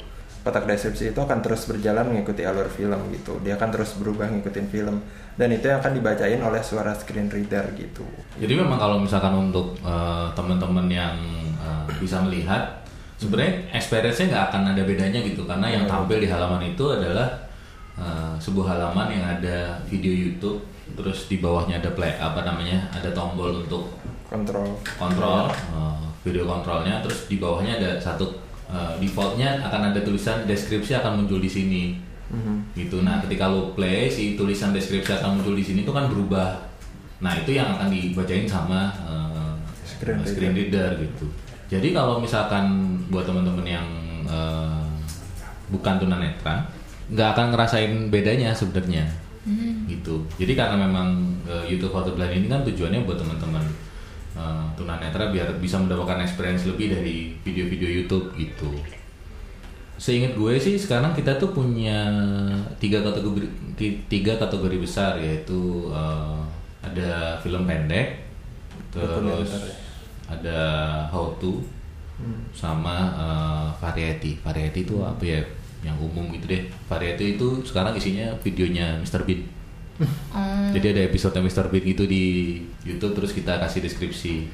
Kotak 0.49 0.65
deskripsi 0.65 1.13
itu 1.13 1.19
akan 1.21 1.45
terus 1.45 1.69
berjalan 1.69 2.09
mengikuti 2.09 2.41
alur 2.41 2.65
film 2.65 2.97
gitu. 3.13 3.37
Dia 3.45 3.53
akan 3.53 3.69
terus 3.69 3.93
berubah 3.95 4.25
ngikutin 4.27 4.65
film 4.65 4.97
dan 5.37 5.53
itu 5.53 5.69
yang 5.69 5.77
akan 5.77 5.93
dibacain 5.93 6.41
oleh 6.41 6.59
suara 6.59 6.91
screen 6.91 7.29
reader 7.29 7.63
gitu. 7.77 8.03
jadi 8.35 8.59
memang 8.59 8.75
kalau 8.75 8.99
misalkan 8.99 9.31
untuk 9.31 9.71
eh, 9.79 10.27
teman-teman 10.35 10.83
yang 10.91 11.15
eh, 11.55 11.83
bisa 11.95 12.19
melihat 12.19 12.83
sebenarnya 13.15 13.71
experience-nya 13.71 14.35
nggak 14.35 14.45
akan 14.51 14.61
ada 14.75 14.83
bedanya 14.83 15.19
gitu 15.23 15.47
karena 15.47 15.71
yang 15.71 15.87
Hmm. 15.87 16.03
tampil 16.03 16.19
di 16.19 16.27
halaman 16.27 16.59
itu 16.67 16.83
adalah 16.91 17.29
eh, 17.95 18.33
sebuah 18.35 18.75
halaman 18.75 19.07
yang 19.15 19.23
ada 19.23 19.79
video 19.87 20.11
YouTube 20.11 20.59
terus 20.97 21.31
di 21.31 21.39
bawahnya 21.39 21.79
ada 21.79 21.95
play 21.95 22.19
apa 22.19 22.43
namanya 22.43 22.91
ada 22.91 23.07
tombol 23.15 23.63
untuk 23.63 23.95
Kontrol. 24.27 24.75
kontrol 24.99 25.47
eh, 25.47 26.03
video 26.27 26.43
kontrolnya 26.43 26.99
terus 26.99 27.31
di 27.31 27.39
bawahnya 27.39 27.79
ada 27.79 27.95
satu 27.95 28.27
eh, 28.69 28.93
defaultnya 29.01 29.59
akan 29.65 29.91
ada 29.91 29.99
tulisan 29.99 30.45
deskripsi 30.45 30.95
akan 30.95 31.23
muncul 31.25 31.41
di 31.41 31.49
sini. 31.49 31.83
Mhm. 32.29 32.77
gitu. 32.77 33.01
Nah 33.01 33.17
ketika 33.25 33.49
lo 33.49 33.73
play 33.73 34.05
si 34.05 34.37
tulisan 34.37 34.69
deskripsi 34.69 35.17
akan 35.17 35.41
muncul 35.41 35.57
di 35.57 35.65
sini 35.65 35.81
itu 35.81 35.89
kan 35.89 36.05
berubah. 36.05 36.61
Nah 37.25 37.33
itu 37.33 37.57
yang 37.57 37.73
akan 37.73 37.89
dibacain 37.89 38.45
sama 38.45 38.93
eh, 39.09 39.53
Screen 39.81 40.21
reader. 40.21 40.29
screen 40.29 40.53
reader. 40.53 40.89
gitu. 41.01 41.25
Jadi 41.73 41.89
kalau 41.89 42.21
misalkan 42.21 42.65
buat 43.09 43.25
teman-teman 43.25 43.65
yang 43.65 43.87
eh, 44.29 44.85
bukan 45.73 45.97
tunanetra 45.97 46.69
nggak 47.09 47.29
akan 47.33 47.45
ngerasain 47.57 47.93
bedanya 48.13 48.53
sebenarnya. 48.53 49.09
Gitu. 49.89 50.21
Jadi 50.37 50.53
karena 50.53 50.77
memang 50.85 51.17
eh, 51.49 51.65
YouTube 51.65 51.89
How 51.89 52.05
to 52.05 52.13
Blind 52.13 52.37
ini 52.37 52.45
kan 52.45 52.61
tujuannya 52.61 53.01
buat 53.09 53.17
teman-teman 53.17 53.65
eh, 54.39 54.65
tunanetra 54.73 55.27
biar 55.29 55.59
bisa 55.59 55.75
mendapatkan 55.75 56.23
experience 56.23 56.63
lebih 56.63 56.87
dari 56.89 57.15
video-video 57.43 57.89
YouTube 57.99 58.31
gitu 58.33 58.71
Seingat 59.99 60.31
gue 60.31 60.55
sih 60.55 60.79
sekarang 60.79 61.11
kita 61.11 61.35
tuh 61.35 61.51
punya 61.51 62.07
tiga 62.79 63.03
kategori 63.03 63.43
ti- 63.75 63.99
tiga 64.07 64.39
kategori 64.39 64.79
besar 64.79 65.19
yaitu 65.19 65.91
eh, 65.91 66.39
ada 66.79 67.35
film 67.43 67.67
pendek, 67.67 68.23
terus 68.89 69.51
ya. 69.51 69.75
ada 70.31 70.59
how 71.11 71.35
to, 71.35 71.59
Hmm. 72.15 72.47
sama 72.51 72.95
eh, 73.15 73.67
variety. 73.79 74.39
Variety 74.39 74.83
itu 74.83 74.99
apa 74.99 75.19
ya? 75.19 75.39
Yang 75.83 75.97
umum 75.99 76.31
gitu 76.31 76.47
deh. 76.47 76.63
Variety 76.87 77.35
itu 77.35 77.47
sekarang 77.63 77.91
isinya 77.95 78.31
videonya 78.39 78.99
Mr. 78.99 79.23
Bean. 79.23 79.43
Hmm. 79.99 80.71
Jadi 80.71 80.85
ada 80.89 81.01
episode 81.03 81.35
Mr. 81.37 81.67
Bean 81.67 81.83
gitu 81.83 82.03
di 82.03 82.23
YouTube 82.81 83.13
terus 83.13 83.31
kita 83.31 83.57
kasih 83.57 83.79
deskripsi 83.79 84.47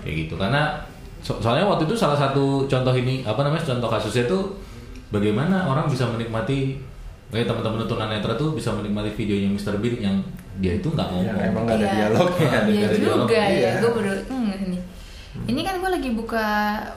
kayak 0.00 0.16
gitu. 0.22 0.34
Karena 0.34 0.80
so- 1.18 1.36
soalnya 1.36 1.64
waktu 1.64 1.84
itu 1.84 1.92
salah 1.92 2.16
satu 2.16 2.64
contoh 2.64 2.92
ini 2.92 3.20
apa 3.22 3.40
namanya 3.40 3.66
contoh 3.66 3.86
kasusnya 3.86 4.24
tuh 4.24 4.56
bagaimana 5.08 5.64
orang 5.64 5.86
bisa 5.86 6.06
menikmati 6.06 6.80
kayak 7.26 7.44
teman-teman 7.44 7.84
tunanetra 7.84 8.32
tuh 8.34 8.52
bisa 8.52 8.70
menikmati 8.70 9.12
videonya 9.12 9.50
Mr. 9.50 9.76
Bean 9.76 9.96
yang 10.00 10.16
dia 10.56 10.72
itu 10.74 10.88
nggak 10.88 11.04
ngomong. 11.06 11.28
Yang 11.28 11.40
emang 11.46 11.62
nggak 11.64 11.76
ada 11.76 11.84
Iya. 11.84 11.92
dialognya. 11.92 12.40
Iya 12.40 12.60
Nggak 12.62 12.86
ada 12.86 12.96
dialog. 12.96 13.18
juga 13.20 13.36
ya, 13.36 13.50
Iya. 13.52 13.70
gue 13.76 13.90
baru 13.92 14.12
hmm, 14.24 14.50
ini. 14.62 14.78
Ini 15.46 15.60
kan 15.60 15.74
gue 15.76 15.90
lagi 15.92 16.10
buka 16.10 16.46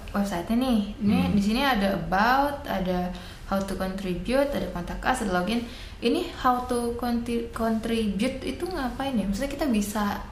website 0.09 0.47
nih. 0.49 0.95
Ini 0.97 1.17
Hmm. 1.21 1.33
di 1.35 1.41
sini 1.41 1.59
ada 1.59 1.91
about, 1.93 2.63
ada 2.63 3.11
how 3.45 3.59
to 3.59 3.75
contribute, 3.75 4.47
ada 4.47 4.63
kontak 4.69 5.01
us, 5.01 5.19
ada 5.19 5.35
login. 5.35 5.59
Ini 5.99 6.31
how 6.39 6.63
to 6.71 6.95
contri- 6.95 7.51
contribute 7.51 8.39
itu 8.47 8.63
ngapain 8.71 9.19
ya? 9.19 9.27
Maksudnya 9.27 9.51
kita 9.51 9.67
bisa 9.67 10.23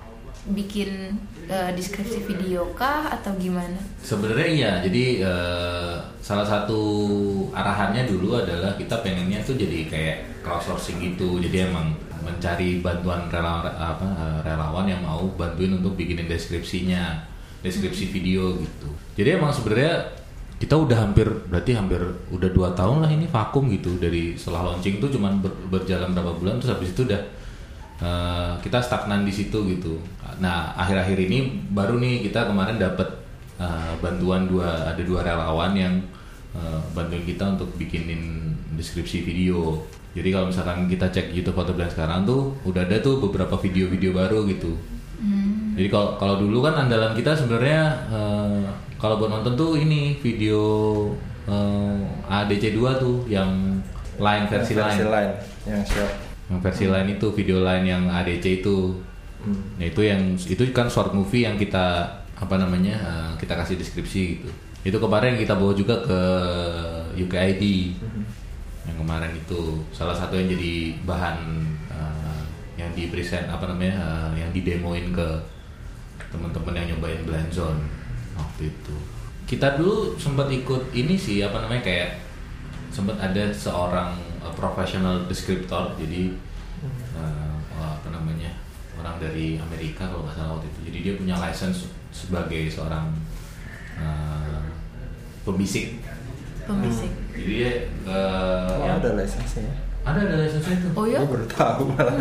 bikin 0.47 1.19
eh, 1.51 1.75
deskripsi 1.75 2.23
video 2.23 2.71
kah 2.71 3.11
atau 3.11 3.35
gimana? 3.35 3.75
Sebenarnya 3.99 4.47
iya, 4.47 4.71
jadi 4.79 5.27
eh, 5.27 5.95
salah 6.23 6.47
satu 6.47 6.79
arahannya 7.51 8.07
dulu 8.07 8.39
adalah 8.39 8.79
kita 8.79 9.03
pengennya 9.03 9.43
tuh 9.43 9.59
jadi 9.59 9.91
kayak 9.91 10.17
crowdsourcing 10.39 11.03
gitu. 11.03 11.43
Jadi 11.43 11.67
emang 11.67 11.91
mencari 12.23 12.79
bantuan 12.79 13.27
relawan 13.27 13.75
apa 13.75 14.07
eh, 14.07 14.39
relawan 14.47 14.87
yang 14.87 15.03
mau 15.03 15.27
bantuin 15.35 15.75
untuk 15.83 15.99
bikinin 15.99 16.31
deskripsinya, 16.31 17.27
deskripsi 17.59 18.07
video 18.07 18.55
gitu. 18.55 18.87
Jadi 19.19 19.35
emang 19.35 19.51
sebenarnya 19.51 20.15
kita 20.57 20.73
udah 20.73 20.97
hampir 21.05 21.29
berarti 21.53 21.77
hampir 21.77 22.01
udah 22.33 22.49
dua 22.49 22.73
tahun 22.73 23.05
lah 23.05 23.11
ini 23.13 23.29
vakum 23.29 23.69
gitu 23.69 24.01
dari 24.01 24.33
setelah 24.33 24.73
launching 24.73 24.97
tuh 24.97 25.13
cuman 25.13 25.37
ber- 25.37 25.53
berjalan 25.69 26.17
berapa 26.17 26.33
bulan 26.33 26.57
terus 26.57 26.73
habis 26.73 26.97
itu 26.97 27.05
udah 27.05 27.21
eh, 28.01 28.51
kita 28.65 28.81
stagnan 28.81 29.21
di 29.21 29.29
situ 29.29 29.57
gitu. 29.77 30.01
Nah 30.41 30.73
akhir-akhir 30.73 31.17
ini 31.29 31.69
baru 31.69 32.01
nih 32.01 32.25
kita 32.25 32.49
kemarin 32.49 32.81
dapat 32.81 33.05
eh, 33.61 33.93
bantuan 34.01 34.49
dua 34.49 34.97
ada 34.97 35.01
dua 35.05 35.21
relawan 35.21 35.77
yang 35.77 35.93
eh, 36.57 36.79
bantuin 36.97 37.21
kita 37.21 37.53
untuk 37.53 37.69
bikinin 37.77 38.53
deskripsi 38.73 39.21
video. 39.21 39.85
Jadi 40.17 40.33
kalau 40.33 40.49
misalkan 40.49 40.89
kita 40.89 41.13
cek 41.13 41.29
YouTube 41.37 41.53
Foto 41.53 41.77
sekarang 41.77 42.25
tuh 42.25 42.57
udah 42.65 42.81
ada 42.81 42.97
tuh 42.97 43.21
beberapa 43.21 43.53
video-video 43.61 44.09
baru 44.09 44.49
gitu. 44.49 44.73
Jadi 45.77 45.93
kalau 45.93 46.17
kalau 46.17 46.35
dulu 46.41 46.65
kan 46.65 46.73
andalan 46.73 47.13
kita 47.13 47.37
sebenarnya 47.37 48.09
eh, 48.09 48.65
kalau 48.97 49.21
buat 49.21 49.29
nonton 49.29 49.53
tuh 49.53 49.77
ini 49.77 50.17
video 50.17 50.61
eh, 51.45 52.01
ADC 52.25 52.73
2 52.73 52.97
tuh 52.97 53.29
yang 53.29 53.77
line 54.17 54.45
versi, 54.49 54.73
versi 54.73 55.05
lain. 55.05 55.13
lain 55.13 55.31
yang 55.69 55.85
short. 55.85 56.13
Yang 56.49 56.59
versi 56.65 56.85
lain 56.89 57.07
itu 57.13 57.27
video 57.29 57.61
lain 57.61 57.85
yang 57.85 58.03
ADC 58.09 58.65
itu. 58.65 58.97
Hmm. 59.37 59.77
Nah, 59.77 59.85
itu 59.85 60.01
yang 60.01 60.33
itu 60.33 60.63
kan 60.73 60.89
short 60.89 61.13
movie 61.13 61.45
yang 61.45 61.61
kita 61.61 62.09
apa 62.33 62.55
namanya? 62.57 62.97
eh, 62.97 63.31
kita 63.37 63.53
kasih 63.53 63.77
deskripsi 63.77 64.21
gitu. 64.41 64.49
Itu 64.81 64.97
kemarin 64.97 65.37
kita 65.37 65.53
bawa 65.53 65.77
juga 65.77 66.01
ke 66.01 66.19
UKID. 67.21 67.63
Yang 68.89 68.97
kemarin 68.97 69.31
itu 69.37 69.85
salah 69.93 70.17
satu 70.17 70.33
yang 70.41 70.49
jadi 70.49 70.97
bahan 71.05 71.37
yang 72.77 72.93
di 72.93 73.09
present 73.09 73.49
apa 73.49 73.69
namanya? 73.69 73.93
eh, 74.33 74.45
yang 74.45 74.49
didemoin 74.53 75.13
ke 75.13 75.27
teman-teman 76.33 76.73
yang 76.75 76.97
nyobain 76.97 77.21
blind 77.23 77.51
zone 77.51 77.81
waktu 78.35 78.71
itu. 78.71 78.95
Kita 79.47 79.79
dulu 79.79 80.19
sempat 80.19 80.51
ikut 80.51 80.91
ini 80.91 81.15
sih 81.15 81.39
apa 81.39 81.63
namanya 81.63 81.83
kayak 81.83 82.27
sempat 82.91 83.19
ada 83.19 83.53
seorang 83.53 84.15
uh, 84.41 84.53
professional 84.55 85.27
deskriptor 85.27 85.93
jadi 85.99 86.33
uh, 87.13 87.55
apa 87.77 88.09
namanya 88.09 88.57
orang 88.97 89.21
dari 89.21 89.61
Amerika 89.61 90.09
kalau 90.09 90.25
nggak 90.25 90.35
salah 90.35 90.51
waktu 90.57 90.67
itu 90.73 90.79
jadi 90.89 90.97
dia 91.03 91.13
punya 91.19 91.35
license 91.37 91.85
sebagai 92.09 92.65
seorang 92.71 93.13
uh, 94.01 94.65
pembisik 95.45 96.01
Pembisik. 96.65 97.11
jadi 97.37 97.53
dia 97.53 97.71
uh, 98.09 98.76
ada 98.97 99.09
lisensinya. 99.15 99.73
ada 100.03 100.19
ada 100.19 100.35
license 100.39 100.67
itu 100.67 100.87
Oh 100.93 101.03
ya? 101.03 101.19
Gue 101.19 101.29
baru 101.35 101.47
tahu 101.47 101.83
malah. 101.91 102.15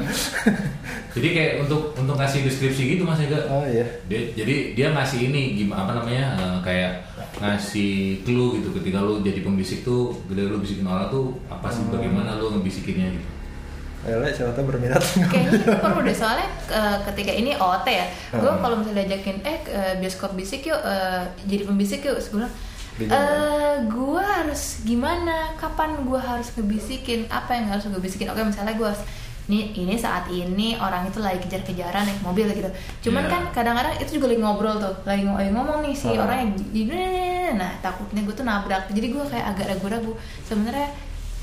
jadi 1.15 1.29
kayak 1.31 1.53
untuk 1.63 1.95
untuk 1.95 2.15
ngasih 2.15 2.43
deskripsi 2.43 2.83
gitu 2.93 3.03
mas 3.03 3.19
Ega 3.19 3.39
Oh 3.47 3.63
iya. 3.63 3.87
dia, 4.05 4.35
jadi 4.35 4.75
dia 4.75 4.87
ngasih 4.91 5.31
ini 5.31 5.55
gimana 5.57 5.87
apa 5.87 5.93
namanya 5.95 6.25
eh, 6.35 6.59
kayak 6.61 6.91
ngasih 7.37 7.93
clue 8.23 8.59
gitu 8.59 8.75
ketika 8.75 8.99
lu 8.99 9.21
jadi 9.21 9.41
pembisik 9.41 9.81
tuh 9.81 10.19
ketika 10.27 10.49
lu 10.49 10.59
bisikin 10.59 10.85
orang 10.85 11.09
tuh 11.09 11.39
apa 11.47 11.69
sih 11.69 11.87
bagaimana 11.87 12.37
lu 12.37 12.51
ngebisikinnya 12.53 13.09
gitu 13.13 13.29
Ayo, 14.03 14.23
Le, 14.23 14.31
siapa 14.31 14.55
tahu 14.55 14.71
berminat. 14.71 15.03
Kayaknya 15.35 15.51
itu 15.57 15.71
perlu 15.77 15.99
deh 16.01 16.15
soalnya 16.15 16.47
eh, 16.69 16.97
ketika 17.07 17.33
ini 17.33 17.55
OOT 17.55 17.87
ya, 17.89 18.07
gue 18.33 18.47
Hmm. 18.47 18.63
kalau 18.63 18.79
misalnya 18.79 19.03
diajakin 19.03 19.43
eh 19.43 19.59
ke 19.61 19.75
bioskop 19.99 20.31
bisik 20.33 20.63
yuk, 20.63 20.79
eh, 20.79 21.27
jadi 21.43 21.67
pembisik 21.67 22.03
yuk, 22.03 22.15
sebulan. 22.17 22.47
Eh, 22.99 23.09
gue 23.85 24.23
harus 24.23 24.63
gimana? 24.83 25.53
Kapan 25.55 26.01
gue 26.03 26.17
harus 26.17 26.49
ngebisikin? 26.51 27.29
Apa 27.29 27.53
yang 27.53 27.69
harus 27.69 27.85
gue 27.85 27.99
bisikin? 27.99 28.27
Oke, 28.27 28.41
misalnya 28.41 28.73
gue 28.73 28.85
harus 28.85 29.05
ini 29.47 29.71
ini 29.77 29.95
saat 29.95 30.27
ini 30.27 30.75
orang 30.75 31.07
itu 31.07 31.21
lagi 31.21 31.39
kejar-kejaran 31.39 32.03
naik 32.03 32.19
mobil 32.21 32.49
gitu. 32.49 32.67
Cuman 33.03 33.23
Iya. 33.23 33.31
kan 33.31 33.43
kadang-kadang 33.53 33.95
itu 33.97 34.17
juga 34.17 34.27
lagi 34.27 34.41
ngobrol 34.41 34.75
tuh, 34.77 34.95
lagi, 35.05 35.23
ngo- 35.23 35.37
lagi 35.37 35.51
ngomong 35.51 35.79
nih 35.81 35.95
si 35.95 36.09
Hmm. 36.09 36.19
orang 36.19 36.39
yang 36.41 36.51
gini, 36.73 36.99
nah 37.55 37.71
takutnya 37.79 38.21
gue 38.21 38.35
tuh 38.35 38.43
nabrak. 38.43 38.89
Jadi 38.89 39.07
gue 39.07 39.23
kayak 39.23 39.47
agak 39.55 39.67
ragu-ragu. 39.71 40.19
Sebenarnya 40.43 40.91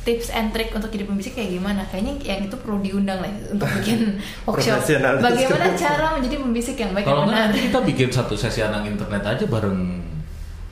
tips 0.04 0.36
and 0.36 0.52
trick 0.52 0.76
untuk 0.76 0.92
jadi 0.92 1.08
pembisik 1.08 1.32
kayak 1.32 1.56
gimana? 1.56 1.88
Kayaknya 1.88 2.14
yang 2.28 2.44
itu 2.44 2.56
perlu 2.58 2.84
diundang 2.84 3.24
lah 3.24 3.32
untuk 3.48 3.72
bikin 3.80 4.20
workshop. 4.44 4.84
Bagaimana 4.84 5.72
cara 5.74 6.08
menjadi 6.12 6.36
pembisik 6.38 6.76
yang 6.76 6.92
baik 6.92 7.08
kalau 7.08 7.24
nggak 7.24 7.40
nanti 7.40 7.60
kita 7.62 7.80
bikin 7.80 8.10
satu 8.12 8.36
sesi 8.36 8.60
anak 8.60 8.84
internet 8.84 9.24
aja 9.24 9.48
bareng 9.48 10.03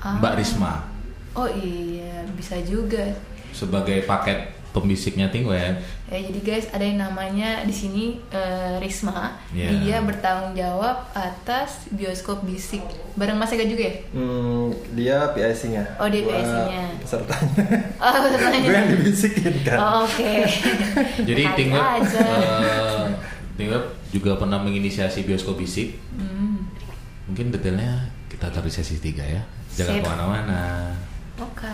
Ah. 0.01 0.17
Mbak 0.17 0.33
Risma 0.37 0.83
Oh 1.31 1.47
iya, 1.47 2.27
bisa 2.35 2.59
juga. 2.65 3.15
sebagai 3.51 4.03
paket 4.03 4.51
pembisiknya 4.71 5.27
Tingweb 5.31 5.79
Ya, 6.11 6.19
jadi 6.19 6.39
guys, 6.43 6.67
ada 6.75 6.83
yang 6.83 6.99
namanya 6.99 7.63
di 7.63 7.71
sini 7.71 8.19
eh, 8.35 8.75
Risma. 8.83 9.31
Iya. 9.55 9.79
Dia 9.79 9.97
bertanggung 10.03 10.59
jawab 10.59 11.07
atas 11.15 11.87
bioskop 11.87 12.43
bisik. 12.43 12.83
Bareng 13.15 13.39
Mas 13.39 13.55
Ega 13.55 13.63
juga 13.63 13.87
ya? 13.87 13.95
Hmm, 14.11 14.75
dia 14.91 15.31
PIC-nya. 15.31 15.87
Oh, 15.95 16.11
dia 16.11 16.27
PIC-nya. 16.27 16.83
Pesertanya. 16.99 17.63
Oh, 18.03 18.11
pesertanya. 18.27 18.59
Gue 18.59 18.75
yang 18.75 18.91
dibisikin 18.91 19.55
kan. 19.63 19.77
Oh, 19.79 20.03
Oke. 20.03 20.43
jadi 21.31 21.41
Kali 21.47 21.55
Tingweb 21.55 21.79
aja. 21.79 22.19
eh, 22.19 23.81
juga 24.11 24.35
pernah 24.35 24.59
menginisiasi 24.59 25.23
bioskop 25.23 25.55
bisik 25.55 25.95
Hmm, 26.11 26.67
mungkin 27.31 27.55
detailnya 27.55 28.11
kita 28.41 28.57
di 28.57 28.71
sesi 28.73 28.97
3 28.97 29.21
ya 29.21 29.41
jangan 29.77 30.01
ke 30.01 30.07
mana-mana 30.09 30.61
Oke. 31.41 31.73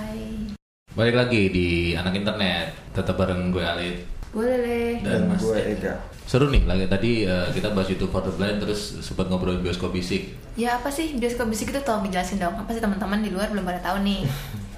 Balik 0.95 1.15
lagi 1.15 1.51
di 1.51 1.67
anak 1.91 2.15
internet, 2.15 2.71
tetap 2.95 3.19
bareng 3.19 3.51
gue 3.51 3.59
Alit 3.59 3.99
Boleh 4.31 4.55
deh. 4.57 4.93
dan 5.03 5.27
Dan 5.27 5.35
Mas. 5.35 5.43
gue 5.43 5.59
Ega. 5.59 5.93
Seru 6.23 6.47
nih, 6.47 6.63
lagi 6.63 6.87
tadi 6.87 7.27
eh, 7.27 7.47
kita 7.51 7.71
bahas 7.71 7.91
YouTube 7.91 8.11
for 8.11 8.23
the 8.23 8.31
Blind 8.31 8.63
terus 8.63 8.99
sempat 8.99 9.27
ngobrolin 9.27 9.59
bioskop 9.59 9.91
bisik. 9.91 10.35
Ya 10.55 10.79
apa 10.79 10.87
sih 10.87 11.15
bioskop 11.15 11.47
bisik 11.47 11.71
itu 11.71 11.79
tolong 11.83 12.07
dijelasin 12.07 12.39
dong. 12.39 12.55
Apa 12.55 12.71
sih 12.71 12.79
teman-teman 12.79 13.19
di 13.19 13.31
luar 13.31 13.51
belum 13.51 13.63
pada 13.63 13.79
tahu 13.83 14.03
nih. 14.03 14.23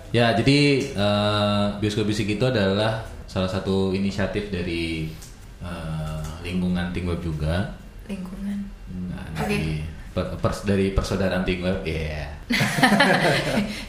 Ya, 0.09 0.33
jadi 0.33 0.89
eh, 0.89 1.65
bioskop 1.77 2.09
bisik 2.09 2.25
itu 2.25 2.41
adalah 2.41 3.05
salah 3.29 3.45
satu 3.45 3.93
inisiatif 3.93 4.49
dari 4.49 5.05
eh, 5.61 6.29
lingkungan 6.41 6.89
Tingweb 6.89 7.21
juga. 7.21 7.77
Lingkungan. 8.09 8.57
Nah, 9.05 9.21
Oke. 9.37 9.45
dari 9.45 9.85
per- 10.09 10.37
pers- 10.37 10.63
dari 10.63 10.91
persaudaraan 10.91 11.43
Think 11.43 11.61
Web, 11.61 11.85
ya. 11.85 12.25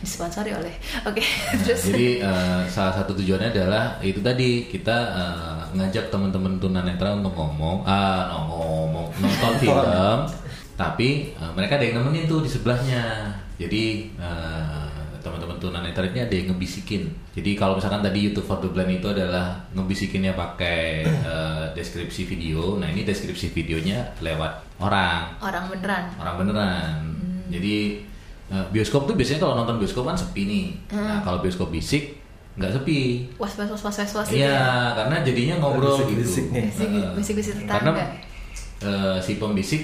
disponsori 0.01 0.53
oleh 0.53 0.75
oke 1.03 1.17
Nah, 1.17 1.59
terus 1.65 1.81
jadi 1.89 2.09
eh, 2.21 2.61
salah 2.69 2.93
satu 2.93 3.17
tujuannya 3.17 3.51
adalah 3.51 3.97
itu 4.01 4.21
tadi 4.21 4.69
kita 4.69 4.97
eh, 5.17 5.61
ngajak 5.77 6.13
teman-teman 6.13 6.61
tunanetra 6.61 7.17
untuk 7.17 7.33
ngomong, 7.33 7.87
ah 7.87 8.29
no, 8.29 8.37
ngomong 8.51 9.07
nonton 9.17 9.53
film, 9.63 10.19
tapi 10.75 11.33
eh, 11.33 11.53
mereka 11.57 11.81
ada 11.81 11.85
yang 11.87 12.05
nemenin 12.05 12.27
tuh 12.27 12.41
di 12.41 12.51
sebelahnya. 12.51 13.33
Jadi 13.57 13.85
eh, 14.13 14.87
teman-teman 15.21 15.57
tunanetra 15.57 16.03
ini 16.05 16.21
ada 16.21 16.33
yang 16.33 16.51
ngebisikin. 16.51 17.05
Jadi 17.31 17.51
kalau 17.53 17.75
misalkan 17.75 18.01
tadi 18.01 18.21
YouTube 18.23 18.43
for 18.43 18.57
the 18.57 18.67
Blind 18.67 18.91
itu 18.95 19.07
adalah 19.07 19.55
ngebisikinnya 19.71 20.33
pakai 20.33 21.05
eh, 21.31 21.65
deskripsi 21.71 22.25
video, 22.27 22.77
nah 22.77 22.87
ini 22.87 23.03
deskripsi 23.03 23.51
videonya 23.51 24.01
lewat 24.19 24.53
orang 24.79 25.37
orang 25.39 25.65
beneran 25.69 26.05
orang 26.17 26.35
beneran. 26.37 26.95
Jadi 27.49 28.01
eh, 28.49 28.65
bioskop 28.69 29.05
tuh 29.05 29.15
biasanya 29.15 29.41
kalau 29.41 29.55
nonton 29.55 29.77
bioskop 29.77 30.05
kan 30.05 30.15
sepi 30.15 30.43
nih. 30.43 30.67
Nah 30.91 31.21
kalau 31.21 31.39
bioskop 31.39 31.69
bisik 31.69 32.17
nggak 32.51 32.73
sepi. 32.75 33.31
was 33.37 33.55
was 33.55 33.71
was 33.71 33.81
was 33.81 33.97
was 33.97 34.13
was 34.13 34.29
gitu 34.29 34.43
Iya, 34.43 34.51
ya 34.51 34.69
karena 34.93 35.17
jadinya 35.23 35.55
ngobrol 35.59 35.97
Bisik-bisik 35.97 36.45
gitu. 36.45 36.53
nih. 36.53 36.65
Bisik- 36.67 36.91
Heeh. 36.91 37.11
bisik-bisik 37.15 37.55
Karena 37.63 37.91
tetangga. 37.95 38.05
eh, 38.83 39.17
si 39.19 39.33
pembisik 39.37 39.83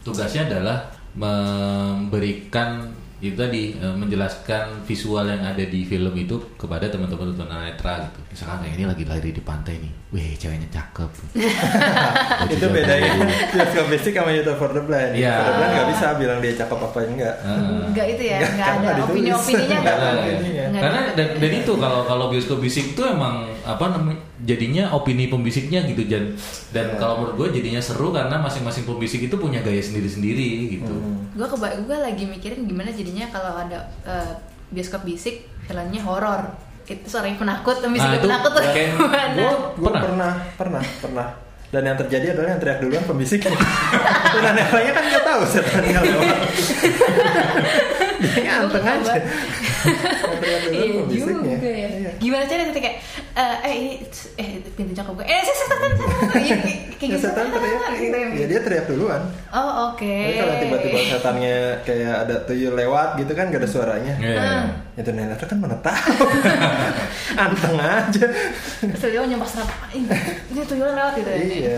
tugasnya 0.00 0.44
adalah 0.44 0.90
memberikan 1.14 2.90
itu 3.18 3.34
tadi 3.34 3.74
eh, 3.74 3.90
menjelaskan 3.92 4.82
visual 4.82 5.24
yang 5.24 5.42
ada 5.42 5.60
di 5.60 5.82
film 5.82 6.14
itu 6.14 6.38
kepada 6.54 6.86
teman-teman 6.86 7.32
tunanetra 7.32 8.06
gitu. 8.06 8.18
Misalkan 8.28 8.62
kayak 8.62 8.74
ini 8.74 8.84
lagi 8.84 9.04
lari 9.04 9.30
di 9.30 9.40
pantai 9.40 9.74
nih, 9.76 9.92
wih 10.10 10.30
ceweknya 10.34 10.68
cakep. 10.70 11.10
Itu 12.54 12.66
bedanya 12.68 13.10
bioskop 13.50 13.86
basic 13.88 14.12
sama 14.12 14.30
YouTube 14.30 14.54
for 14.54 14.70
the 14.70 14.80
blind 14.80 15.12
Iya. 15.14 15.34
for 15.34 15.44
the 15.44 15.54
blind 15.54 15.72
nggak 15.72 15.88
bisa 15.90 16.06
bilang 16.14 16.38
dia 16.38 16.52
cakep 16.54 16.78
apa 16.78 16.98
enggak. 17.02 17.34
Enggak 17.88 18.06
itu 18.08 18.22
ya, 18.24 18.38
Nggak, 18.38 18.70
enggak 18.78 18.92
ada 18.92 19.02
opini-opininya 19.04 19.76
enggak. 19.78 19.96
Nggak 20.68 20.82
karena 20.84 21.00
dan, 21.14 21.28
dan 21.36 21.50
itu 21.54 21.72
kalau 21.74 22.00
kalau 22.04 22.24
bioskop 22.28 22.58
bisik 22.58 22.92
itu 22.92 23.02
emang 23.02 23.34
apa 23.64 23.84
namanya 23.90 24.20
jadinya 24.48 24.88
opini 24.90 25.28
pembisiknya 25.28 25.84
gitu 25.84 26.02
dan 26.04 26.32
dan 26.70 26.86
Iya. 26.88 26.96
kalau 26.96 27.14
menurut 27.20 27.34
gue 27.36 27.48
jadinya 27.54 27.78
seru 27.78 28.08
karena 28.08 28.40
masing-masing 28.40 28.82
pembisik 28.82 29.20
itu 29.22 29.36
punya 29.36 29.60
gaya 29.60 29.78
sendiri-sendiri 29.78 30.48
gitu 30.72 30.88
Hmm. 30.88 31.28
gue 31.30 31.44
keba 31.46 31.68
gue 31.76 31.96
lagi 31.98 32.24
mikirin 32.24 32.64
gimana 32.64 32.88
jadinya 32.88 33.28
kalau 33.28 33.52
ada 33.54 33.78
eh, 34.02 34.32
bioskop 34.68 35.04
bisik 35.04 35.44
filmnya 35.62 36.00
horor 36.00 36.48
itu 36.82 37.04
suaranya 37.04 37.36
penakut 37.36 37.76
bisik 37.84 38.00
Nah, 38.00 38.16
itu 38.16 38.24
penakut 38.24 38.50
tuh 38.50 38.64
gimana 38.64 39.44
Gue 39.76 39.84
Pernah? 39.84 40.00
pernah. 40.00 40.32
pernah, 40.56 40.82
pernah, 40.98 41.28
Dan 41.68 41.84
yang 41.84 41.96
terjadi 41.98 42.32
adalah 42.32 42.48
yang 42.48 42.60
teriak 42.64 42.80
duluan 42.80 43.04
pembisiknya. 43.04 43.52
Dan 44.32 44.56
netranya 44.56 44.88
kan 44.88 45.04
nggak 45.04 45.20
tahu 45.22 45.40
setannya 45.44 46.00
lewat. 46.00 46.38
Dia 48.24 48.40
nganteng 48.42 48.82
Gua 48.82 48.94
aja. 49.04 49.20
Teriak 50.38 50.60
Iya 50.68 51.02
juga 51.04 51.68
ya. 51.68 51.88
Iya. 51.90 52.10
Gimana 52.16 52.42
caranya 52.44 52.66
ketika 52.70 52.90
eh 53.34 53.56
eh 53.62 53.72
ini 53.74 53.92
eh 54.36 54.48
pintu 54.72 54.92
cakep 54.92 55.12
gue. 55.14 55.24
Eh 55.24 55.40
setan 55.40 55.58
setan. 55.60 55.90
Iya, 56.34 56.56
kayak- 56.58 56.80
Kayak 56.98 57.10
Ya, 57.10 57.14
gitu. 57.14 57.24
setan 57.24 57.46
teriak. 57.48 57.82
Gitu 57.94 58.16
ya. 58.16 58.28
Ya 58.34 58.46
dia 58.46 58.60
teriak 58.60 58.84
duluan. 58.86 59.22
Oh 59.48 59.70
oke. 59.88 60.02
Tapi 60.02 60.34
kalau 60.36 60.54
tiba-tiba 60.58 60.98
setannya 61.08 61.56
kayak 61.82 62.14
ada 62.24 62.36
tuyul 62.42 62.74
lewat 62.74 63.08
gitu 63.16 63.32
kan 63.32 63.48
gak 63.48 63.60
ada 63.62 63.68
suaranya. 63.68 64.14
Iya. 64.18 64.46
Itu 64.96 65.10
netra 65.12 65.46
kan 65.46 65.58
mana 65.58 65.78
tahu. 65.78 66.26
Anteng 67.42 67.76
aja. 67.76 68.26
Terus 68.80 69.02
dia 69.04 69.22
nyampas 69.22 69.58
apa? 69.58 69.74
Ini 69.92 70.62
tuyul 70.64 70.90
lewat 70.90 71.12
gitu 71.16 71.28
ya. 71.28 71.38
Iya. 71.38 71.76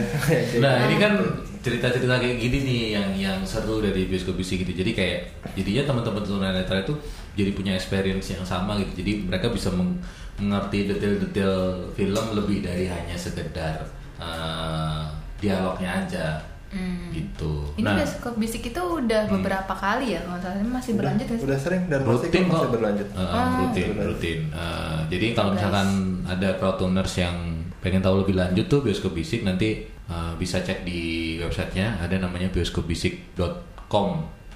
Nah 0.58 0.74
ini 0.86 0.96
kan 0.96 1.12
cerita-cerita 1.60 2.16
kayak 2.16 2.40
gini 2.40 2.58
nih 2.64 2.80
yang 2.90 3.08
yang 3.14 3.38
seru 3.44 3.84
dari 3.84 4.08
bioskop 4.08 4.32
bisik 4.34 4.64
gitu. 4.64 4.72
Jadi 4.74 4.96
kayak 4.96 5.18
jadinya 5.52 5.82
teman-teman 5.86 6.22
tunanetra 6.22 6.80
itu 6.80 6.96
jadi 7.40 7.50
punya 7.50 7.72
experience 7.72 8.28
yang 8.28 8.44
sama 8.44 8.76
gitu. 8.76 8.92
Jadi 8.96 9.24
mereka 9.24 9.48
bisa 9.48 9.68
meng- 9.70 9.98
mengerti 10.36 10.86
detail-detail 10.86 11.56
film 11.90 12.24
lebih 12.32 12.60
dari 12.60 12.86
hanya 12.86 13.14
sekedar 13.14 13.80
eh, 14.16 15.02
dialognya 15.36 15.90
aja 15.98 16.26
Hmm. 16.68 17.10
gitu. 17.10 17.66
Ini 17.74 17.82
bioskop 17.82 18.36
bisik 18.36 18.62
itu 18.64 18.78
udah 18.78 19.26
beberapa 19.26 19.74
kali 19.74 20.14
ya 20.14 20.22
kalau 20.22 20.38
salah 20.38 20.62
masih 20.62 20.94
berlanjut 20.94 21.26
sih? 21.26 21.42
Udah 21.42 21.58
sering 21.58 21.88
dan 21.88 22.04
rutin 22.04 22.30
kok 22.30 22.46
masih 22.46 22.62
kok 22.62 22.70
berlanjut. 22.70 23.08
Eh, 23.08 23.18
Oh. 23.18 23.48
rutin 23.58 23.86
Berlanjut. 23.90 24.06
rutin 24.06 24.38
Eh, 24.54 24.98
jadi 25.08 25.26
kalau 25.32 25.50
misalkan 25.52 25.88
ada 26.24 26.48
crowdtuners 26.54 27.10
yang 27.16 27.36
pengen 27.76 27.98
tahu 27.98 28.22
lebih 28.22 28.36
lanjut 28.36 28.66
tuh 28.66 28.80
bioskop 28.80 29.12
bisik 29.12 29.42
nanti 29.42 29.82
eh, 29.82 30.32
bisa 30.36 30.58
cek 30.58 30.82
di 30.82 31.00
websitenya 31.38 31.98
ada 31.98 32.16
namanya 32.16 32.46
bioskopbisik.com 32.50 34.10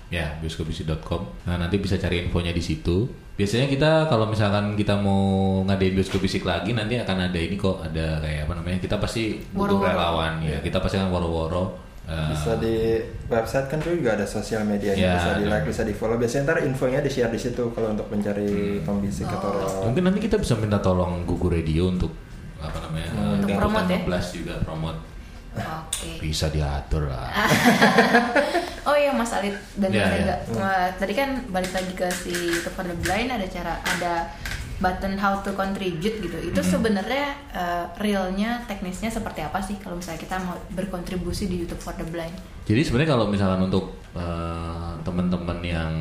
ya 0.09 0.37
bioskopbisik.com 0.38 1.21
nah 1.45 1.57
nanti 1.57 1.77
bisa 1.77 1.97
cari 1.97 2.23
infonya 2.23 2.51
di 2.51 2.61
situ 2.61 3.09
biasanya 3.35 3.67
kita 3.67 3.90
kalau 4.07 4.27
misalkan 4.27 4.73
kita 4.73 4.95
mau 4.95 5.19
ngadain 5.64 5.90
bioskop 5.93 6.21
bisik 6.21 6.43
lagi 6.43 6.71
nanti 6.71 6.95
akan 6.97 7.27
ada 7.27 7.35
ini 7.37 7.55
kok 7.55 7.83
ada 7.83 8.21
kayak 8.21 8.47
apa 8.47 8.53
namanya 8.55 8.79
kita 8.79 8.97
pasti 8.97 9.43
butuh 9.51 9.75
Woro-woro. 9.75 9.88
relawan 9.88 10.33
ya 10.40 10.59
kita 10.61 10.79
pasti 10.79 10.97
akan 10.97 11.11
woro-woro 11.11 11.64
Eh, 12.05 12.37
Bisa 12.37 12.61
di 12.61 13.01
website 13.33 13.64
kan 13.64 13.81
tuh 13.81 13.97
juga 13.97 14.12
ada 14.12 14.29
sosial 14.29 14.61
media 14.62 14.93
Ya, 14.93 15.17
bisa 15.17 15.31
di 15.35 15.49
like, 15.49 15.64
bisa 15.64 15.83
di 15.83 15.97
follow. 15.97 16.21
Biasanya 16.21 16.45
ntar 16.45 16.61
infonya 16.61 17.01
di 17.01 17.09
share 17.09 17.33
di 17.33 17.40
situ 17.40 17.73
kalau 17.73 17.97
untuk 17.97 18.12
mencari 18.12 18.45
Hmm. 18.45 18.85
pembisik 18.85 19.25
atau 19.25 19.49
Oh. 19.49 19.88
Mungkin 19.88 20.05
nanti 20.05 20.21
kita 20.21 20.37
bisa 20.37 20.53
minta 20.53 20.77
tolong 20.77 21.25
Gugu 21.25 21.49
Radio 21.49 21.88
untuk 21.88 22.12
apa 22.61 22.77
namanya? 22.79 23.09
Hmm, 23.09 23.25
eh, 23.25 23.35
Untuk 23.40 23.57
promote 23.57 23.88
ya? 23.88 23.99
16 24.05 24.37
juga 24.37 24.55
promote. 24.61 25.01
Oke. 25.55 26.19
Bisa 26.19 26.47
diatur 26.49 27.07
lah. 27.07 27.31
Oh 28.85 28.93
iya 28.93 29.11
Mas 29.11 29.33
Alit 29.33 29.57
dan 29.75 29.88
Iya, 29.88 30.05
Mas 30.05 30.12
iya. 30.12 30.21
Ega. 30.21 30.37
Wah, 30.55 30.87
Tadi 30.95 31.12
kan 31.12 31.40
balik 31.49 31.73
lagi 31.73 31.93
ke 31.95 32.05
si 32.12 32.35
For 32.61 32.85
The 32.85 32.93
Blind 32.95 33.33
ada 33.33 33.47
cara 33.47 33.81
ada 33.81 34.29
button 34.77 35.17
how 35.17 35.40
to 35.40 35.57
contribute 35.57 36.21
gitu. 36.21 36.37
Itu 36.37 36.61
sebenarnya 36.61 37.33
eh, 37.49 37.85
realnya 37.97 38.61
teknisnya 38.64 39.09
seperti 39.09 39.40
apa 39.40 39.57
sih 39.59 39.81
kalau 39.81 39.97
misalnya 39.97 40.21
kita 40.21 40.37
mau 40.38 40.61
berkontribusi 40.71 41.49
di 41.49 41.64
YouTube 41.64 41.81
For 41.81 41.97
The 41.97 42.05
Blind? 42.05 42.37
Jadi 42.64 42.81
sebenarnya 42.83 43.11
kalau 43.11 43.27
misalkan 43.27 43.64
untuk 43.64 43.97
eh, 44.12 44.93
teman-teman 45.01 45.59
yang 45.61 45.93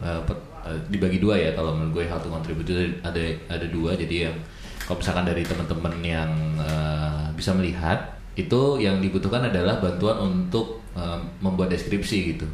pe- 0.00 0.42
eh, 0.64 0.78
dibagi 0.88 1.18
dua 1.18 1.36
ya 1.36 1.52
kalau 1.52 1.76
menurut 1.76 1.92
gue 1.94 2.04
how 2.08 2.16
to 2.16 2.28
contribute 2.28 2.66
itu 2.66 2.74
ada 3.04 3.20
ada 3.48 3.66
dua 3.68 3.94
jadi 3.94 4.32
yang 4.32 4.36
kalau 4.82 4.96
misalkan 4.96 5.28
dari 5.28 5.44
teman-teman 5.44 5.94
yang 6.00 6.30
eh, 6.56 7.26
bisa 7.36 7.52
melihat 7.52 8.16
itu 8.32 8.60
yang 8.80 8.98
dibutuhkan 8.98 9.44
adalah 9.44 9.76
bantuan 9.76 10.16
untuk 10.22 10.80
eh, 10.96 11.20
membuat 11.40 11.68
deskripsi 11.72 12.36
gitu. 12.36 12.46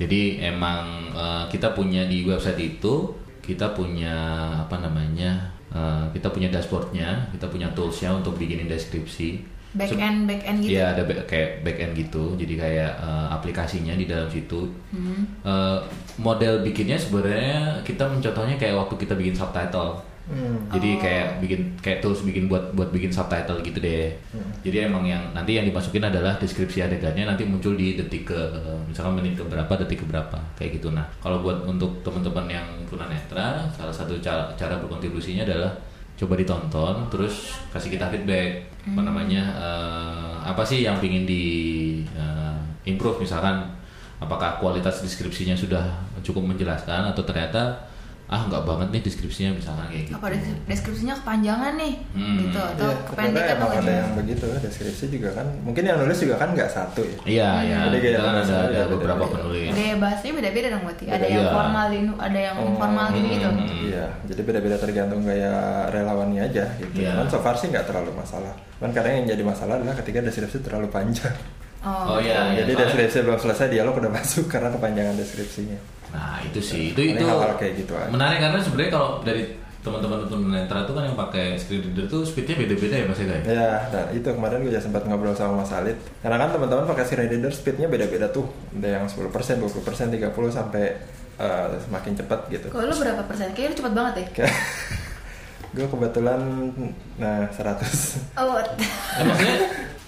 Jadi 0.00 0.40
emang 0.40 1.12
eh, 1.12 1.44
kita 1.52 1.76
punya 1.76 2.08
di 2.08 2.24
website 2.24 2.56
itu 2.56 3.12
kita 3.44 3.72
punya 3.76 4.14
apa 4.64 4.80
namanya 4.80 5.52
eh, 5.72 6.04
kita 6.16 6.32
punya 6.32 6.48
dashboardnya 6.48 7.28
kita 7.36 7.46
punya 7.48 7.68
toolsnya 7.76 8.16
untuk 8.16 8.40
bikinin 8.40 8.68
deskripsi. 8.70 9.60
Back 9.70 9.94
end 9.94 10.26
back 10.26 10.42
end 10.42 10.66
gitu. 10.66 10.74
Iya 10.74 10.98
ada 10.98 11.02
back- 11.06 11.30
kayak 11.30 11.62
back 11.62 11.78
end 11.78 11.92
gitu, 11.94 12.34
jadi 12.34 12.54
kayak 12.58 12.92
eh, 13.06 13.26
aplikasinya 13.30 13.94
di 13.94 14.02
dalam 14.08 14.26
situ. 14.26 14.66
Hmm. 14.90 15.22
Eh, 15.46 15.78
model 16.18 16.66
bikinnya 16.66 16.98
sebenarnya 16.98 17.78
kita 17.86 18.02
mencontohnya 18.10 18.58
kayak 18.58 18.74
waktu 18.74 18.94
kita 18.98 19.14
bikin 19.14 19.36
subtitle. 19.38 20.00
Hmm. 20.30 20.62
Jadi 20.70 20.90
Oh. 20.94 21.00
kayak 21.02 21.26
bikin 21.42 21.60
kayak 21.82 21.98
tools 21.98 22.22
bikin 22.22 22.46
buat 22.46 22.70
buat 22.78 22.94
bikin 22.94 23.10
subtitle 23.10 23.58
gitu 23.66 23.82
deh. 23.82 24.14
Jadi 24.62 24.86
emang 24.86 25.02
yang 25.02 25.34
nanti 25.34 25.58
yang 25.58 25.66
dimasukin 25.66 26.06
adalah 26.06 26.38
deskripsi 26.38 26.86
adegannya 26.86 27.26
nanti 27.26 27.42
muncul 27.42 27.74
di 27.74 27.98
detik 27.98 28.30
ke 28.30 28.40
misalkan 28.86 29.18
menit 29.18 29.34
ke 29.34 29.42
berapa 29.42 29.72
detik 29.82 30.02
ke 30.02 30.06
berapa 30.06 30.38
kayak 30.54 30.78
gitu. 30.78 30.94
Nah 30.94 31.02
kalau 31.18 31.42
buat 31.42 31.66
untuk 31.66 31.98
teman-teman 32.06 32.46
yang 32.46 32.66
tunanetra 32.86 33.66
salah 33.74 33.90
satu 33.90 34.14
cara, 34.22 34.46
cara 34.54 34.78
berkontribusinya 34.78 35.42
adalah 35.42 35.74
coba 36.20 36.36
ditonton 36.36 37.08
terus 37.08 37.56
kasih 37.72 37.96
kita 37.96 38.12
feedback 38.12 38.68
apa 38.84 39.00
namanya 39.00 39.42
eh, 39.56 40.34
apa 40.44 40.60
sih 40.60 40.84
yang 40.84 41.00
pingin 41.00 41.24
di 41.24 41.44
eh, 42.12 42.56
improve 42.84 43.24
misalkan 43.24 43.64
apakah 44.20 44.60
kualitas 44.60 45.00
deskripsinya 45.00 45.56
sudah 45.56 45.80
cukup 46.20 46.44
menjelaskan 46.44 47.08
atau 47.08 47.24
ternyata 47.24 47.88
ah 48.30 48.46
nggak 48.46 48.62
banget 48.62 48.88
nih 48.88 49.02
deskripsinya 49.02 49.50
misalkan 49.52 49.90
kayak 49.90 50.06
gitu. 50.06 50.14
Apa 50.14 50.26
des- 50.30 50.58
deskripsinya 50.64 51.18
kepanjangan 51.18 51.72
nih 51.74 51.94
Hmm. 52.14 52.38
gitu 52.40 52.60
atau 52.62 52.86
Iya, 52.86 53.02
kependek 53.04 53.42
atau 53.50 53.68
ada 53.68 53.90
yang 53.92 54.10
begitu 54.14 54.44
deskripsi 54.56 55.04
juga 55.10 55.28
kan. 55.34 55.46
Mungkin 55.60 55.82
yang 55.82 55.98
nulis 55.98 56.14
juga 56.16 56.38
kan 56.38 56.54
nggak 56.54 56.70
satu 56.70 57.02
ya. 57.02 57.18
Iya, 57.26 57.50
ya. 57.66 57.78
Kita 57.90 58.22
kan 58.22 58.30
ada, 58.30 58.38
bahasanya 58.38 58.54
ada 58.54 58.70
beda-beda. 58.70 58.94
beberapa 58.94 59.24
penulis. 59.28 59.70
Gaya 59.74 59.94
bahasanya 59.98 60.32
beda-beda 60.36 60.66
dong 60.70 60.82
berarti. 60.86 61.04
Ada 61.04 61.16
Beda. 61.16 61.26
yang 61.26 61.42
Iya. 61.42 61.50
formal, 61.50 61.86
ada 62.20 62.38
yang 62.40 62.56
Oh, 62.56 62.68
informal 62.70 63.06
gitu 63.10 63.26
gitu. 63.28 63.48
hmm. 63.50 63.80
Iya, 63.84 64.06
jadi 64.24 64.40
beda-beda 64.46 64.76
tergantung 64.78 65.20
gaya 65.20 65.52
relawannya 65.90 66.40
aja 66.44 66.64
gitu. 66.78 66.94
Iya. 66.96 67.10
Cuman 67.12 67.26
so 67.26 67.38
far 67.38 67.58
sih 67.58 67.66
nggak 67.66 67.84
terlalu 67.84 68.14
masalah. 68.14 68.54
Cuman 68.78 68.94
kadang 68.94 69.12
yang 69.12 69.26
jadi 69.28 69.42
masalah 69.42 69.74
adalah 69.76 69.98
ketika 69.98 70.22
deskripsi 70.22 70.62
terlalu 70.62 70.86
panjang. 70.86 71.34
Oh, 71.82 72.20
iya, 72.20 72.52
iya. 72.52 72.62
jadi 72.62 72.78
deskripsi 72.78 73.24
belum 73.24 73.42
selesai 73.42 73.66
dialog 73.68 73.98
udah 73.98 74.12
masuk 74.14 74.46
karena 74.46 74.70
kepanjangan 74.70 75.18
deskripsinya. 75.18 75.99
Nah 76.10 76.42
itu 76.42 76.58
sih, 76.58 76.90
itu 76.90 77.00
itu 77.14 77.24
kayak 77.56 77.74
gitu 77.86 77.92
aja. 77.94 78.10
menarik 78.10 78.38
karena 78.42 78.58
sebenarnya 78.58 78.92
kalau 78.92 79.10
dari 79.22 79.42
teman-teman 79.80 80.28
tunanetra 80.28 80.84
itu 80.84 80.92
kan 80.92 81.04
yang 81.08 81.16
pakai 81.16 81.56
screen 81.56 81.80
reader 81.80 82.04
tuh 82.04 82.20
speednya 82.20 82.52
beda-beda 82.52 82.94
ya 83.00 83.04
mas 83.08 83.16
Ega 83.16 83.32
ya? 83.32 83.42
Ya, 83.48 83.70
dan 83.88 84.04
itu 84.12 84.28
kemarin 84.28 84.60
gue 84.60 84.68
juga 84.68 84.76
sempat 84.84 85.08
ngobrol 85.08 85.32
sama 85.32 85.64
Mas 85.64 85.72
Alit. 85.72 85.96
Karena 86.20 86.36
kan 86.36 86.52
teman-teman 86.52 86.84
pakai 86.84 87.04
screen 87.08 87.32
reader 87.32 87.48
speednya 87.48 87.88
beda-beda 87.88 88.28
tuh. 88.28 88.44
Ada 88.76 89.00
yang 89.00 89.04
10%, 89.08 89.32
20%, 89.56 90.12
30 90.12 90.52
sampai 90.52 90.84
eh, 91.40 91.68
semakin 91.80 92.12
cepat 92.12 92.40
gitu. 92.52 92.68
Kalau 92.68 92.92
lu 92.92 92.96
berapa 93.00 93.24
persen? 93.24 93.56
Kayaknya 93.56 93.70
lu 93.72 93.76
cepet 93.80 93.92
banget 93.96 94.14
ya. 94.20 94.26
Kayak 94.36 94.54
gue 95.80 95.86
kebetulan 95.88 96.40
nah 97.16 97.48
100. 97.48 98.36
Oh, 98.36 98.60
Eh, 98.60 99.24
maksudnya 99.24 99.58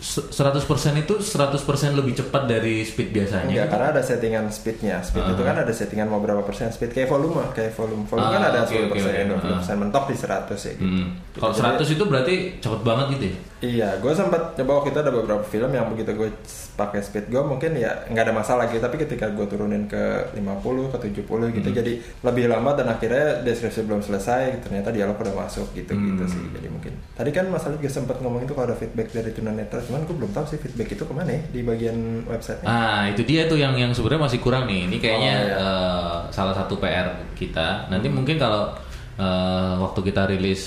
100% 0.03 0.59
itu 0.99 1.15
100% 1.17 1.63
lebih 1.95 2.19
cepat 2.19 2.43
dari 2.45 2.83
speed 2.83 3.15
biasanya. 3.15 3.47
Enggak, 3.47 3.69
karena 3.71 3.87
ada 3.95 4.03
settingan 4.03 4.45
speednya. 4.51 4.99
Speed 5.01 5.23
itu 5.31 5.43
kan 5.43 5.57
ada 5.57 5.71
settingan 5.71 6.11
mau 6.11 6.19
berapa 6.19 6.43
persen 6.43 6.69
speed 6.69 6.91
kayak 6.91 7.07
volume, 7.07 7.39
kayak 7.53 7.71
volume. 7.73 8.03
Volume 8.05 8.27
Ah, 8.27 8.35
kan 8.35 8.43
ada 8.45 8.61
oke, 8.61 8.75
10 8.75 8.83
oke, 8.83 8.93
persen, 8.93 9.25
oke. 9.31 9.41
20 9.41 9.57
persen 9.57 9.77
mentok 9.79 10.05
di 10.05 10.17
100 10.17 10.59
ya. 10.61 10.73
Gitu. 10.75 10.85
Hmm. 10.85 11.07
Kalau 11.33 11.53
Jadi- 11.55 11.63
100 11.79 11.89
itu 11.89 12.05
berarti 12.05 12.35
cepet 12.59 12.81
banget 12.83 13.07
gitu 13.17 13.25
ya? 13.25 13.37
Iya, 13.63 13.89
gue 13.97 14.11
sempat 14.11 14.59
coba 14.59 14.73
waktu 14.75 14.91
itu 14.91 14.99
ada 14.99 15.13
beberapa 15.15 15.45
film 15.47 15.71
yang 15.71 15.87
begitu 15.87 16.11
gue 16.13 16.35
pakai 16.75 16.99
speed 16.99 17.31
gue 17.31 17.39
mungkin 17.41 17.79
ya 17.79 17.95
nggak 18.05 18.25
ada 18.27 18.35
masalah 18.35 18.67
gitu, 18.67 18.83
tapi 18.83 18.99
ketika 18.99 19.31
gue 19.31 19.47
turunin 19.47 19.87
ke 19.87 20.03
50 20.35 20.91
ke 20.91 20.99
70 20.99 21.23
gitu, 21.53 21.71
Hmm. 21.71 21.79
jadi 21.79 21.93
lebih 22.21 22.51
lama 22.51 22.75
dan 22.75 22.91
akhirnya 22.91 23.39
deskripsi 23.41 23.87
belum 23.87 24.03
selesai, 24.03 24.59
ternyata 24.61 24.91
dialog 24.91 25.15
udah 25.15 25.39
masuk 25.39 25.71
gitu 25.73 25.95
gitu 25.95 26.19
Hmm. 26.19 26.27
sih. 26.29 26.43
Jadi 26.51 26.69
mungkin 26.69 26.93
tadi 27.15 27.31
kan 27.31 27.47
Mas 27.47 27.63
Alif 27.63 27.79
juga 27.79 27.95
sempat 27.95 28.19
ngomong 28.19 28.43
itu 28.43 28.51
kalau 28.51 28.67
ada 28.67 28.75
feedback 28.75 29.15
dari 29.15 29.31
tunanetra, 29.31 29.79
cuman 29.93 30.01
gue 30.03 30.17
belum 30.17 30.33
tahu 30.33 30.45
sih 30.47 30.57
feedback 30.57 30.89
itu 30.91 31.05
ke 31.05 31.13
mana 31.13 31.29
ya 31.31 31.43
di 31.47 31.61
bagian 31.61 31.93
website. 32.25 32.65
Ah, 32.65 33.05
itu 33.07 33.21
dia 33.23 33.45
tuh 33.45 33.55
yang 33.55 33.77
yang 33.77 33.93
sebenarnya 33.93 34.25
masih 34.25 34.41
kurang 34.41 34.65
nih. 34.65 34.89
Ini 34.89 34.97
kayaknya 34.97 35.35
Oh, 35.37 35.45
iya. 35.45 35.57
eh, 35.61 36.17
salah 36.31 36.57
satu 36.57 36.75
PR 36.77 37.07
kita. 37.35 37.87
Nanti 37.87 38.09
mungkin 38.09 38.37
kalau 38.37 38.73
eh, 39.15 39.75
waktu 39.77 40.01
kita 40.03 40.25
rilis 40.27 40.63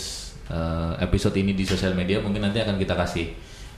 eh, 0.45 0.91
episode 1.01 1.33
ini 1.33 1.51
di 1.51 1.65
sosial 1.65 1.91
media, 1.91 2.21
mungkin 2.21 2.45
nanti 2.45 2.61
akan 2.61 2.77
kita 2.77 2.93
kasih 2.93 3.33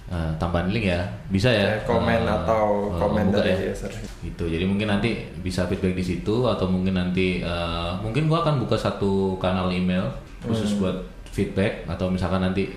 eh, 0.07 0.31
tambahan 0.35 0.67
link 0.67 0.83
ya. 0.85 1.07
Bisa 1.25 1.47
ya? 1.47 1.79
Kayak 1.79 1.87
komen 1.87 2.21
Eh, 2.21 2.35
atau 2.35 2.65
eh, 2.85 2.99
komen 2.99 3.25
dari 3.31 3.51
ya. 3.55 3.71
user. 3.71 3.91
Gitu. 4.19 4.43
Jadi 4.45 4.63
mungkin 4.63 4.87
nanti 4.89 5.15
bisa 5.39 5.63
feedback 5.65 5.95
di 5.95 6.03
situ 6.05 6.43
atau 6.43 6.67
mungkin 6.67 6.91
nanti 6.93 7.39
eh, 7.39 7.91
mungkin 8.03 8.27
gua 8.27 8.43
akan 8.43 8.59
buka 8.59 8.75
satu 8.75 9.39
kanal 9.39 9.71
email 9.71 10.11
khusus 10.43 10.75
Hmm. 10.75 10.79
buat 10.83 10.97
feedback 11.31 11.85
atau 11.85 12.09
misalkan 12.09 12.41
nanti 12.41 12.67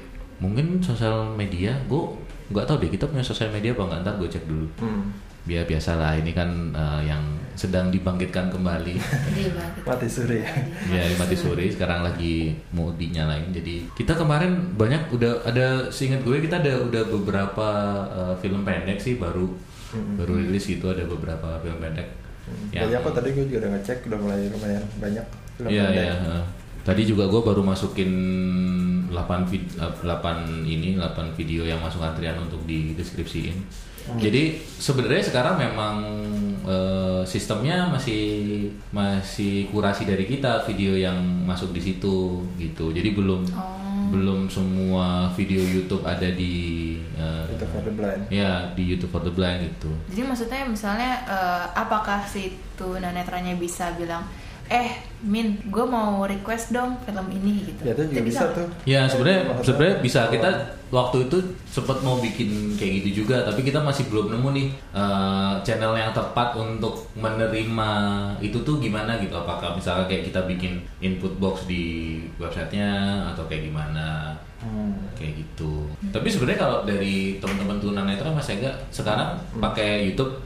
mungkin 0.40 0.80
sosial 0.80 1.30
media 1.30 1.76
gua 1.84 2.10
nggak 2.48 2.64
tahu 2.64 2.76
deh 2.78 2.90
kita 2.90 3.04
punya 3.04 3.22
sosial 3.22 3.48
media 3.48 3.70
apa 3.70 3.84
nggak 3.84 4.00
ntar 4.00 4.14
gue 4.16 4.28
cek 4.28 4.44
dulu 4.44 4.66
Hmm. 4.78 5.12
biar 5.40 5.64
biasalah 5.64 6.16
ini 6.16 6.32
kan 6.32 6.48
eh, 6.70 7.02
yang 7.06 7.22
sedang 7.52 7.88
dibangkitkan 7.88 8.48
kembali. 8.48 8.96
Mati 9.82 10.06
suri 10.06 10.40
ya. 10.40 10.48
ya 10.90 11.12
mati 11.14 11.32
sore 11.34 11.64
sekarang 11.66 12.00
lagi 12.02 12.52
mau 12.70 12.88
dinyalain 12.90 13.48
jadi 13.50 13.84
kita 13.92 14.12
kemarin 14.14 14.52
banyak 14.74 15.08
udah 15.10 15.44
ada 15.44 15.66
seingat 15.88 16.20
gue 16.20 16.40
kita 16.40 16.56
ada 16.58 16.80
udah 16.80 17.02
beberapa 17.06 17.68
eh, 18.10 18.34
film 18.38 18.62
pendek 18.62 18.96
sih 18.96 19.16
baru 19.16 19.48
baru 20.16 20.38
rilis 20.38 20.64
gitu 20.64 20.88
ada 20.88 21.02
beberapa 21.04 21.58
film 21.58 21.78
pendek 21.78 22.08
yang 22.70 22.86
Banyak 22.86 23.00
kok 23.02 23.14
tadi 23.14 23.28
gue 23.30 23.44
juga 23.44 23.58
udah 23.60 23.70
ngecek 23.74 23.98
udah 24.06 24.18
mulai 24.18 24.40
lumayan 24.46 24.82
banyak 24.96 25.26
film 25.54 25.68
Iya 25.68 25.84
pendek. 25.84 26.00
iya. 26.00 26.14
heeh. 26.16 26.44
Tadi 26.80 27.02
juga 27.04 27.24
gue 27.26 27.40
baru 27.40 27.60
masukin 27.60 28.10
8 29.10 29.50
vid, 29.50 29.64
8 29.76 30.06
ini 30.64 30.94
8 30.96 31.34
video 31.34 31.62
yang 31.62 31.82
masuk 31.82 32.00
antrian 32.00 32.38
untuk 32.38 32.62
di 32.64 32.94
deskripsiin. 32.94 33.58
Jadi 34.16 34.56
sebenarnya 34.56 35.22
sekarang 35.22 35.60
memang 35.60 35.96
eh, 36.64 37.22
sistemnya 37.22 37.84
masih 37.86 38.22
masih 38.90 39.68
kurasi 39.68 40.08
dari 40.08 40.24
kita 40.24 40.64
video 40.64 40.96
yang 40.96 41.20
masuk 41.44 41.70
di 41.70 41.82
situ 41.82 42.42
gitu. 42.56 42.90
Jadi 42.90 43.12
belum 43.12 43.44
Oh. 43.50 43.76
belum 44.10 44.50
semua 44.50 45.30
video 45.38 45.62
YouTube 45.62 46.02
ada 46.02 46.26
di 46.26 46.96
eh, 47.14 47.44
Itu 47.54 47.62
for 47.68 47.82
the 47.84 47.92
blind. 47.92 48.22
ya 48.26 48.72
di 48.74 48.82
YouTube 48.82 49.12
for 49.12 49.22
the 49.22 49.30
Blind 49.30 49.62
gitu. 49.62 49.90
Jadi 50.10 50.22
maksudnya 50.24 50.62
misalnya 50.66 51.12
eh, 51.28 51.64
apakah 51.76 52.24
si 52.24 52.50
tunanetranya 52.74 53.54
bisa 53.54 53.94
bilang, 53.94 54.24
eh 54.70 54.90
Min, 55.20 55.60
gue 55.68 55.84
mau 55.84 56.24
request 56.24 56.72
dong 56.72 56.96
film 57.04 57.28
ini 57.28 57.68
gitu. 57.68 57.84
Ya 57.84 57.92
itu 57.92 58.08
juga 58.08 58.22
bisa 58.24 58.40
nggak? 58.40 58.56
tuh. 58.56 58.68
Ya 58.88 59.00
sebenarnya 59.04 59.40
sebenarnya 59.60 59.96
bisa 60.00 60.20
kita 60.26 60.48
waktu 60.88 61.28
itu 61.28 61.36
sempat 61.66 62.00
mau 62.00 62.16
bikin 62.16 62.48
kayak 62.74 63.04
gitu 63.04 63.22
juga 63.22 63.44
tapi 63.44 63.60
kita 63.60 63.78
masih 63.78 64.08
belum 64.08 64.32
nemu 64.32 64.48
nih 64.50 64.68
eh, 64.90 65.54
channel 65.60 65.92
yang 65.92 66.10
tepat 66.10 66.56
untuk 66.56 67.04
menerima 67.14 67.90
itu 68.40 68.58
tuh 68.60 68.80
gimana 68.80 69.20
gitu 69.20 69.34
apakah 69.34 69.76
misalnya 69.76 70.08
kayak 70.08 70.32
kita 70.32 70.40
bikin 70.48 70.80
input 70.98 71.36
box 71.36 71.68
di 71.68 71.84
websitenya 72.40 72.90
atau 73.28 73.44
kayak 73.44 73.68
gimana 73.68 74.32
Hmm. 74.60 74.92
kayak 75.16 75.40
gitu. 75.40 75.88
Tapi 76.12 76.28
sebenarnya 76.28 76.60
kalau 76.60 76.78
dari 76.84 77.40
teman-teman 77.40 77.80
tunanetra 77.80 78.28
Mas 78.28 78.44
Ega 78.46 78.68
sekarang 78.90 79.40
pakai 79.56 80.04
YouTube 80.04 80.36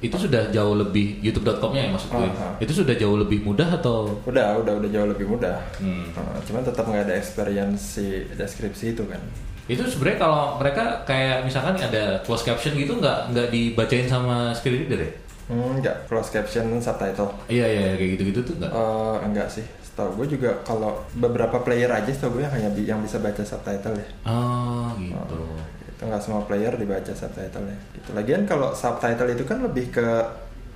itu 0.00 0.16
sudah 0.16 0.48
jauh 0.48 0.74
lebih 0.74 1.20
youtube.com-nya 1.20 1.82
ya 1.86 1.90
maksud 1.92 2.08
gue. 2.10 2.24
Aha. 2.26 2.48
Itu 2.56 2.72
sudah 2.72 2.96
jauh 2.96 3.16
lebih 3.16 3.40
mudah 3.40 3.68
atau 3.70 4.08
Udah, 4.24 4.56
udah, 4.56 4.72
udah 4.80 4.88
jauh 4.88 5.08
lebih 5.08 5.28
mudah. 5.28 5.60
Hmm. 5.76 6.08
Uh, 6.12 6.40
cuman 6.42 6.64
tetap 6.64 6.84
nggak 6.84 7.04
ada 7.04 7.14
experience 7.14 8.00
si 8.00 8.06
deskripsi 8.32 8.92
itu 8.92 9.04
kan. 9.04 9.20
Itu 9.68 9.86
sebenarnya 9.86 10.18
kalau 10.18 10.58
mereka 10.58 11.04
kayak 11.04 11.44
misalkan 11.44 11.76
ada 11.76 12.18
closed 12.24 12.42
caption 12.42 12.74
gitu 12.74 12.96
nggak 12.96 13.30
nggak 13.30 13.48
dibacain 13.48 14.08
sama 14.08 14.50
screen 14.50 14.82
reader 14.82 15.00
ya? 15.00 15.12
Hmm, 15.46 15.76
enggak, 15.76 16.06
closed 16.06 16.30
caption 16.30 16.78
subtitle. 16.78 17.30
Iya 17.46 17.66
iya 17.66 17.86
kayak 17.94 18.10
gitu-gitu 18.16 18.40
tuh 18.42 18.54
nggak. 18.56 18.70
Eh, 18.70 19.16
enggak 19.26 19.46
sih. 19.46 19.66
Setahu 19.82 20.14
gue 20.16 20.38
juga 20.38 20.54
kalau 20.62 21.02
beberapa 21.12 21.58
player 21.60 21.90
aja 21.90 22.06
setahu 22.06 22.38
gue 22.38 22.46
yang 22.46 22.54
hanya 22.54 22.70
bi- 22.70 22.86
yang 22.86 23.02
bisa 23.02 23.18
baca 23.18 23.42
subtitle 23.42 23.94
ya. 23.94 24.08
Oh 24.24 24.90
gitu. 24.96 25.38
Itu 25.79 25.79
nggak 26.02 26.22
semua 26.22 26.40
player 26.42 26.72
dibaca 26.74 27.12
subtitle 27.12 27.66
ya. 27.66 27.78
Gitu. 27.92 28.08
Lagian 28.12 28.42
kalau 28.44 28.72
subtitle 28.72 29.28
itu 29.28 29.44
kan 29.44 29.60
lebih 29.60 29.90
ke 29.90 30.06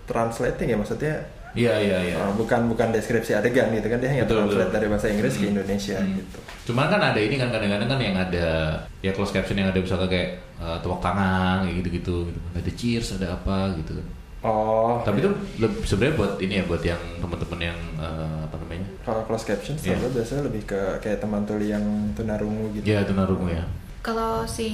translating 0.05 0.69
ya 0.69 0.77
maksudnya 0.77 1.15
Iya 1.55 1.71
iya 1.79 1.99
iya. 2.03 2.17
uh, 2.19 2.35
bukan 2.35 2.67
bukan 2.67 2.91
deskripsi 2.91 3.31
adegan 3.31 3.71
gitu 3.71 3.87
kan 3.87 4.03
dia 4.03 4.11
hanya 4.11 4.27
Betul, 4.27 4.43
translate 4.43 4.59
betul. 4.67 4.75
dari 4.75 4.87
bahasa 4.91 5.07
Inggris 5.07 5.35
ke 5.39 5.47
Indonesia 5.47 5.99
Hmm. 6.03 6.19
gitu. 6.19 6.39
Cuman 6.67 6.87
kan 6.91 6.99
ada 6.99 7.21
ini 7.23 7.39
kan 7.39 7.49
kadang-kadang 7.55 7.87
kan 7.87 8.01
yang 8.03 8.17
ada 8.19 8.47
ya 8.99 9.11
closed 9.15 9.31
caption 9.31 9.55
yang 9.55 9.71
ada 9.71 9.79
misalnya 9.79 10.11
kayak 10.11 10.31
eh, 10.59 10.77
tepuk 10.83 10.99
tangan 10.99 11.63
kayak 11.63 11.77
gitu-gitu. 11.79 12.17
gitu. 12.27 12.39
Ada 12.59 12.71
cheers 12.75 13.09
ada 13.15 13.39
apa 13.39 13.71
gitu. 13.79 13.95
Oh. 14.43 14.99
Tapi 15.07 15.23
iya. 15.23 15.31
itu 15.31 15.31
sebenarnya 15.87 16.15
buat 16.19 16.33
ini 16.37 16.53
ya 16.59 16.65
buat 16.67 16.83
yang 16.83 17.03
teman-teman 17.23 17.61
yang 17.63 17.79
eh, 18.03 18.39
apa 18.51 18.57
namanya? 18.59 18.87
kalau 19.07 19.23
closed 19.23 19.47
caption 19.47 19.79
setahu 19.79 19.95
Iya. 19.95 20.11
biasanya 20.11 20.43
lebih 20.51 20.63
ke 20.67 20.81
kayak 20.99 21.23
teman 21.23 21.47
tuli 21.47 21.71
yang 21.71 21.87
tunarungu 22.19 22.75
gitu. 22.75 22.85
Ya 22.85 23.07
tunarungu 23.07 23.47
ya. 23.47 23.63
Kalau 24.05 24.45
si, 24.45 24.69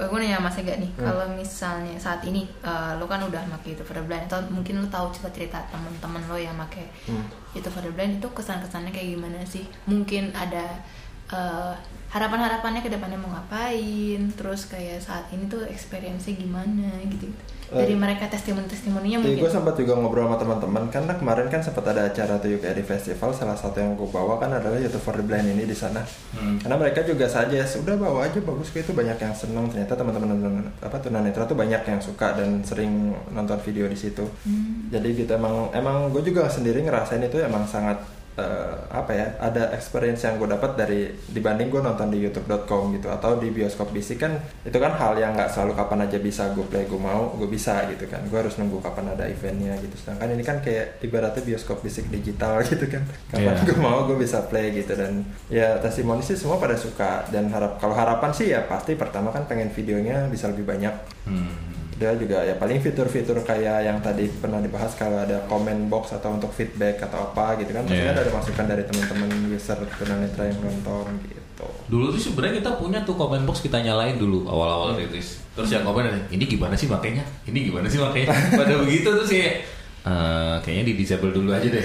eh, 0.00 0.06
gue 0.08 0.16
nanya 0.16 0.40
Mas 0.40 0.56
Ega 0.56 0.80
nih, 0.80 0.88
Hmm. 0.96 1.04
kalau 1.04 1.28
misalnya 1.36 2.00
saat 2.00 2.24
ini 2.24 2.48
eh, 2.64 2.92
lo 2.96 3.04
kan 3.04 3.20
udah 3.20 3.44
pakai 3.52 3.76
itu 3.76 3.84
for 3.84 3.92
the 3.92 4.00
blind 4.00 4.24
atau 4.24 4.40
mungkin 4.48 4.80
lo 4.80 4.88
tahu 4.88 5.12
cerita-cerita 5.12 5.60
teman-teman 5.68 6.24
lo 6.24 6.36
yang 6.40 6.56
pakai 6.56 6.88
Hmm. 7.04 7.28
itu 7.52 7.68
for 7.68 7.84
the 7.84 7.92
blind 7.92 8.16
itu 8.16 8.28
kesan-kesannya 8.32 8.88
kayak 8.88 9.20
gimana 9.20 9.44
sih? 9.44 9.68
Mungkin 9.84 10.32
ada 10.32 10.80
eh, 11.28 11.74
harapan-harapannya 12.08 12.78
ke 12.78 12.90
depannya 12.90 13.18
mau 13.18 13.32
ngapain, 13.32 14.20
terus 14.38 14.70
kayak 14.70 15.02
saat 15.02 15.26
ini 15.34 15.50
tuh 15.50 15.66
experience-nya 15.66 16.38
gimana 16.38 16.94
gitu. 17.10 17.26
Dari 17.64 17.90
Eh, 17.90 17.98
mereka 17.98 18.28
testimoni-testimoninya 18.28 19.18
Jadi 19.18 19.34
mungkin. 19.34 19.42
gue 19.42 19.50
sempat 19.50 19.74
juga 19.74 19.98
ngobrol 19.98 20.28
sama 20.28 20.36
teman-teman 20.38 20.84
karena 20.92 21.10
kemarin 21.16 21.48
kan 21.48 21.58
sempat 21.58 21.82
ada 21.90 22.06
acara 22.06 22.36
tuh 22.38 22.54
UKD 22.54 22.86
Festival 22.86 23.34
salah 23.34 23.56
satu 23.56 23.82
yang 23.82 23.96
gue 23.96 24.06
bawa 24.06 24.36
kan 24.38 24.52
adalah 24.52 24.78
YouTube 24.78 25.00
for 25.00 25.16
the 25.16 25.24
Blind 25.24 25.48
ini 25.48 25.64
di 25.64 25.74
sana. 25.74 26.04
Hmm. 26.36 26.60
Karena 26.60 26.76
mereka 26.78 27.02
juga 27.02 27.24
saja 27.26 27.56
sudah 27.66 27.96
bawa 27.96 28.28
aja 28.28 28.38
bagus 28.38 28.68
kok 28.70 28.84
itu 28.84 28.92
banyak 28.94 29.16
yang 29.16 29.34
seneng 29.34 29.66
ternyata 29.66 29.96
teman-teman 29.96 30.38
tunan- 30.38 30.70
apa 30.78 30.96
tunanetra 31.02 31.48
tuh 31.48 31.56
banyak 31.56 31.82
yang 31.82 31.98
suka 31.98 32.36
dan 32.36 32.62
sering 32.62 32.92
nonton 33.32 33.58
video 33.58 33.88
di 33.88 33.96
situ. 33.96 34.22
Hmm. 34.44 34.92
Jadi 34.92 35.24
gitu 35.24 35.32
emang 35.34 35.72
emang 35.72 36.12
gue 36.14 36.20
juga 36.20 36.46
sendiri 36.46 36.84
ngerasain 36.84 37.26
itu 37.26 37.42
emang 37.42 37.64
sangat 37.66 37.96
eh, 38.34 38.74
apa 38.90 39.10
ya 39.10 39.26
ada 39.38 39.70
experience 39.70 40.22
yang 40.22 40.36
gue 40.36 40.46
dapat 40.46 40.74
dari 40.74 41.00
dibanding 41.28 41.68
gue 41.68 41.78
nonton 41.78 42.10
di 42.10 42.18
youtube.com 42.20 42.94
gitu 42.94 43.08
atau 43.08 43.38
di 43.38 43.48
bioskop 43.48 43.90
bisik 43.90 44.20
kan 44.20 44.34
itu 44.62 44.74
kan 44.74 44.94
hal 44.94 45.14
yang 45.14 45.34
nggak 45.34 45.50
selalu 45.50 45.72
kapan 45.74 46.06
aja 46.06 46.18
bisa 46.18 46.50
gue 46.50 46.66
play 46.66 46.84
gue 46.84 46.98
mau 46.98 47.34
gue 47.34 47.46
bisa 47.46 47.86
gitu 47.90 48.06
kan. 48.06 48.22
Gue 48.26 48.38
harus 48.42 48.54
nunggu 48.56 48.78
kapan 48.78 49.14
ada 49.14 49.26
eventnya 49.26 49.74
gitu. 49.78 49.94
Sedangkan 49.98 50.28
ini 50.30 50.42
kan 50.42 50.58
kayak 50.60 51.02
ibaratnya 51.02 51.42
bioskop 51.42 51.82
bisik 51.82 52.06
digital 52.08 52.62
gitu 52.70 52.86
kan. 52.86 53.02
Kapan 53.30 53.54
Iya. 53.54 53.66
gue 53.66 53.78
mau 53.78 54.06
gue 54.06 54.16
bisa 54.16 54.42
play 54.46 54.70
gitu. 54.72 54.94
Dan 54.94 55.22
ya 55.50 55.78
testimoni 55.78 56.22
sih 56.22 56.34
semua 56.34 56.56
pada 56.56 56.74
suka. 56.74 57.26
Dan 57.28 57.50
harap 57.50 57.78
kalau 57.78 57.94
harapan 57.94 58.30
sih 58.30 58.50
ya 58.50 58.64
pasti 58.64 58.94
pertama 58.94 59.30
kan 59.30 59.44
pengen 59.44 59.70
videonya 59.70 60.26
bisa 60.30 60.50
lebih 60.50 60.64
banyak. 60.64 60.94
Hmm. 61.26 61.73
Dia 61.94 62.10
juga 62.12 62.42
ya 62.42 62.54
paling 62.54 62.78
fitur-fitur 62.78 63.38
kayak 63.40 63.78
yang 63.82 63.98
tadi 63.98 64.26
pernah 64.28 64.58
dibahas 64.58 64.92
kalau 64.92 65.14
ada 65.16 65.46
comment 65.46 65.86
box 65.86 66.10
atau 66.12 66.34
untuk 66.34 66.50
feedback 66.50 66.98
atau 67.00 67.30
apa 67.30 67.54
gitu 67.56 67.70
kan 67.70 67.82
pasti 67.82 68.02
Iya. 68.02 68.18
ada 68.18 68.30
masukan 68.30 68.66
dari 68.66 68.82
teman-teman 68.82 69.30
user 69.48 69.78
tunanetra 69.94 70.42
yang 70.44 70.58
nonton 70.58 71.06
gitu 71.22 71.42
Dulu 71.86 72.10
tuh 72.10 72.20
sebenarnya 72.20 72.60
kita 72.60 72.70
punya 72.76 72.98
tuh 73.00 73.14
comment 73.14 73.40
box 73.40 73.62
kita 73.62 73.78
nyalain 73.78 74.18
dulu 74.18 74.42
awal-awal 74.44 74.98
rilis. 74.98 75.38
Terus 75.54 75.70
yang 75.70 75.80
komen 75.80 76.04
ini 76.28 76.44
gimana 76.44 76.74
sih 76.74 76.84
makainya? 76.84 77.22
Ini 77.46 77.70
gimana 77.70 77.86
sih 77.86 77.96
makainya? 77.96 78.28
Pada 78.58 78.74
begitu 78.82 79.08
tuh 79.08 79.24
sih 79.24 79.62
eh, 80.04 80.54
kayaknya 80.60 80.84
di 80.84 80.94
disable 80.98 81.30
dulu 81.30 81.54
aja 81.54 81.64
deh. 81.64 81.80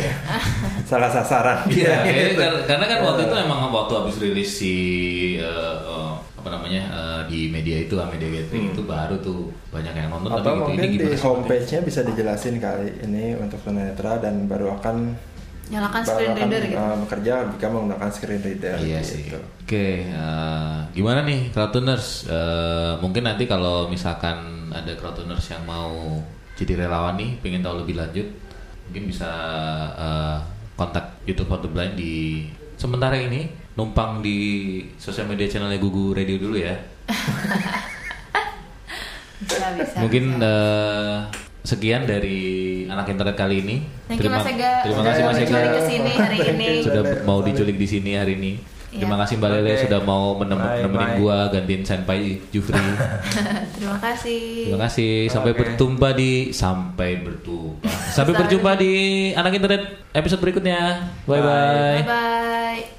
Salah 0.89 1.08
sasaran. 1.08 1.63
Iya, 1.69 2.02
gitu. 2.08 2.36
kar- 2.36 2.65
karena 2.65 2.86
kan 2.88 3.00
waktu 3.06 3.22
itu 3.30 3.36
emang 3.38 3.69
waktu 3.69 3.93
habis 3.93 4.15
rilis 4.17 4.50
si 4.52 4.76
eh, 5.38 5.76
apa 6.39 6.47
namanya 6.56 6.82
eh, 6.88 7.21
di 7.28 7.39
media 7.52 7.84
itu, 7.84 7.99
ah, 7.99 8.08
media 8.08 8.32
gathering 8.32 8.71
itu 8.71 8.82
baru 8.88 9.15
tuh 9.19 9.52
banyak 9.69 9.93
yang 9.93 10.10
nonton. 10.10 10.32
Atau 10.32 10.39
tapi 10.39 10.56
gitu, 10.56 10.63
mungkin 10.63 10.80
ini 10.80 10.88
di 10.88 10.97
gimana 11.04 11.15
sih? 11.15 11.23
homepage-nya 11.28 11.80
bisa 11.84 11.99
dijelasin 12.08 12.56
kali 12.63 12.88
ini 13.04 13.25
untuk 13.36 13.60
tunanetra 13.62 14.23
dan 14.23 14.47
baru 14.47 14.80
akan 14.80 14.97
Nyalakan 15.69 16.02
baru 16.02 16.10
screen 16.10 16.32
akan, 16.34 16.39
reader 16.41 16.62
gitu. 16.65 16.82
uh, 16.82 16.95
bekerja 17.06 17.34
jika 17.54 17.67
menggunakan 17.69 18.10
screen 18.10 18.41
reader. 18.41 18.75
Iya 18.82 18.99
sih. 19.06 19.21
gitu. 19.21 19.38
Oke, 19.38 20.10
eh, 20.10 20.78
gimana 20.97 21.21
nih 21.21 21.54
crowdtuners? 21.54 22.25
Eh, 22.25 22.93
mungkin 23.06 23.30
nanti 23.30 23.45
kalau 23.45 23.86
misalkan 23.86 24.69
ada 24.73 24.89
crowdtuners 24.97 25.45
yang 25.54 25.62
mau 25.69 26.17
jadi 26.58 26.73
relawan 26.73 27.21
nih, 27.21 27.38
pengen 27.45 27.62
tahu 27.62 27.86
lebih 27.86 28.02
lanjut, 28.02 28.28
mungkin 28.89 29.04
bisa 29.13 29.30
eh, 29.93 30.38
kontak 30.73 31.21
YouTube 31.30 31.54
for 31.54 31.62
the 31.62 31.69
Blind 31.69 31.93
di 31.93 32.49
sementara 32.73 33.21
ini 33.21 33.68
numpang 33.80 34.20
di 34.20 34.38
sosial 35.00 35.32
media 35.32 35.48
channelnya 35.48 35.80
Gugu 35.80 36.12
Radio 36.12 36.36
dulu 36.36 36.60
ya. 36.60 36.76
Bisa, 39.39 39.72
bisa. 39.72 39.96
mungkin 40.04 40.36
bisa. 40.36 40.52
eh, 40.52 41.15
sekian 41.63 42.04
dari 42.04 42.39
anak 42.92 43.08
internet 43.08 43.39
kali 43.39 43.63
ini. 43.63 43.76
Thank 44.12 44.28
you 44.28 44.32
Mas 44.32 44.44
Ega. 44.44 44.84
terima 44.84 45.04
kasih 45.08 45.22
Mas 45.24 45.39
Ega 45.39 45.60
ke 45.72 45.82
sini 45.88 46.12
hari 46.12 46.38
ini. 46.44 46.68
sudah 46.86 47.04
mau 47.24 47.39
diculik 47.39 47.80
di 47.80 47.88
sini 47.88 48.20
hari 48.20 48.36
ini. 48.36 48.54
Iya. 48.89 49.06
Terima 49.06 49.22
kasih 49.22 49.38
Mbak 49.38 49.50
Lele 49.54 49.70
Oke. 49.70 49.82
sudah 49.86 50.00
mau 50.02 50.34
menem 50.34 50.58
Bye, 50.58 50.82
nemenin 50.82 51.10
bye. 51.13 51.18
gua 51.22 51.38
gantiin 51.54 51.86
Senpai 51.86 52.42
Jufri. 52.50 52.74
Terima 53.78 54.02
kasih. 54.02 54.65
Terima 54.65 54.82
kasih. 54.82 55.30
Sampai 55.30 55.52
Oke. 55.54 55.60
berjumpa 55.62 56.10
di 56.18 56.50
sampai 56.50 57.22
berjumpa. 57.22 57.86
Sampai 57.86 58.34
Sampai. 58.34 58.39
berjumpa 58.44 58.72
di 58.76 58.94
anak 59.38 59.54
internet 59.54 59.84
episode 60.12 60.42
berikutnya. 60.42 61.06
Bye 61.30 61.38
bye. 61.39 61.96
Bye 61.96 62.04
bye. 62.04 62.99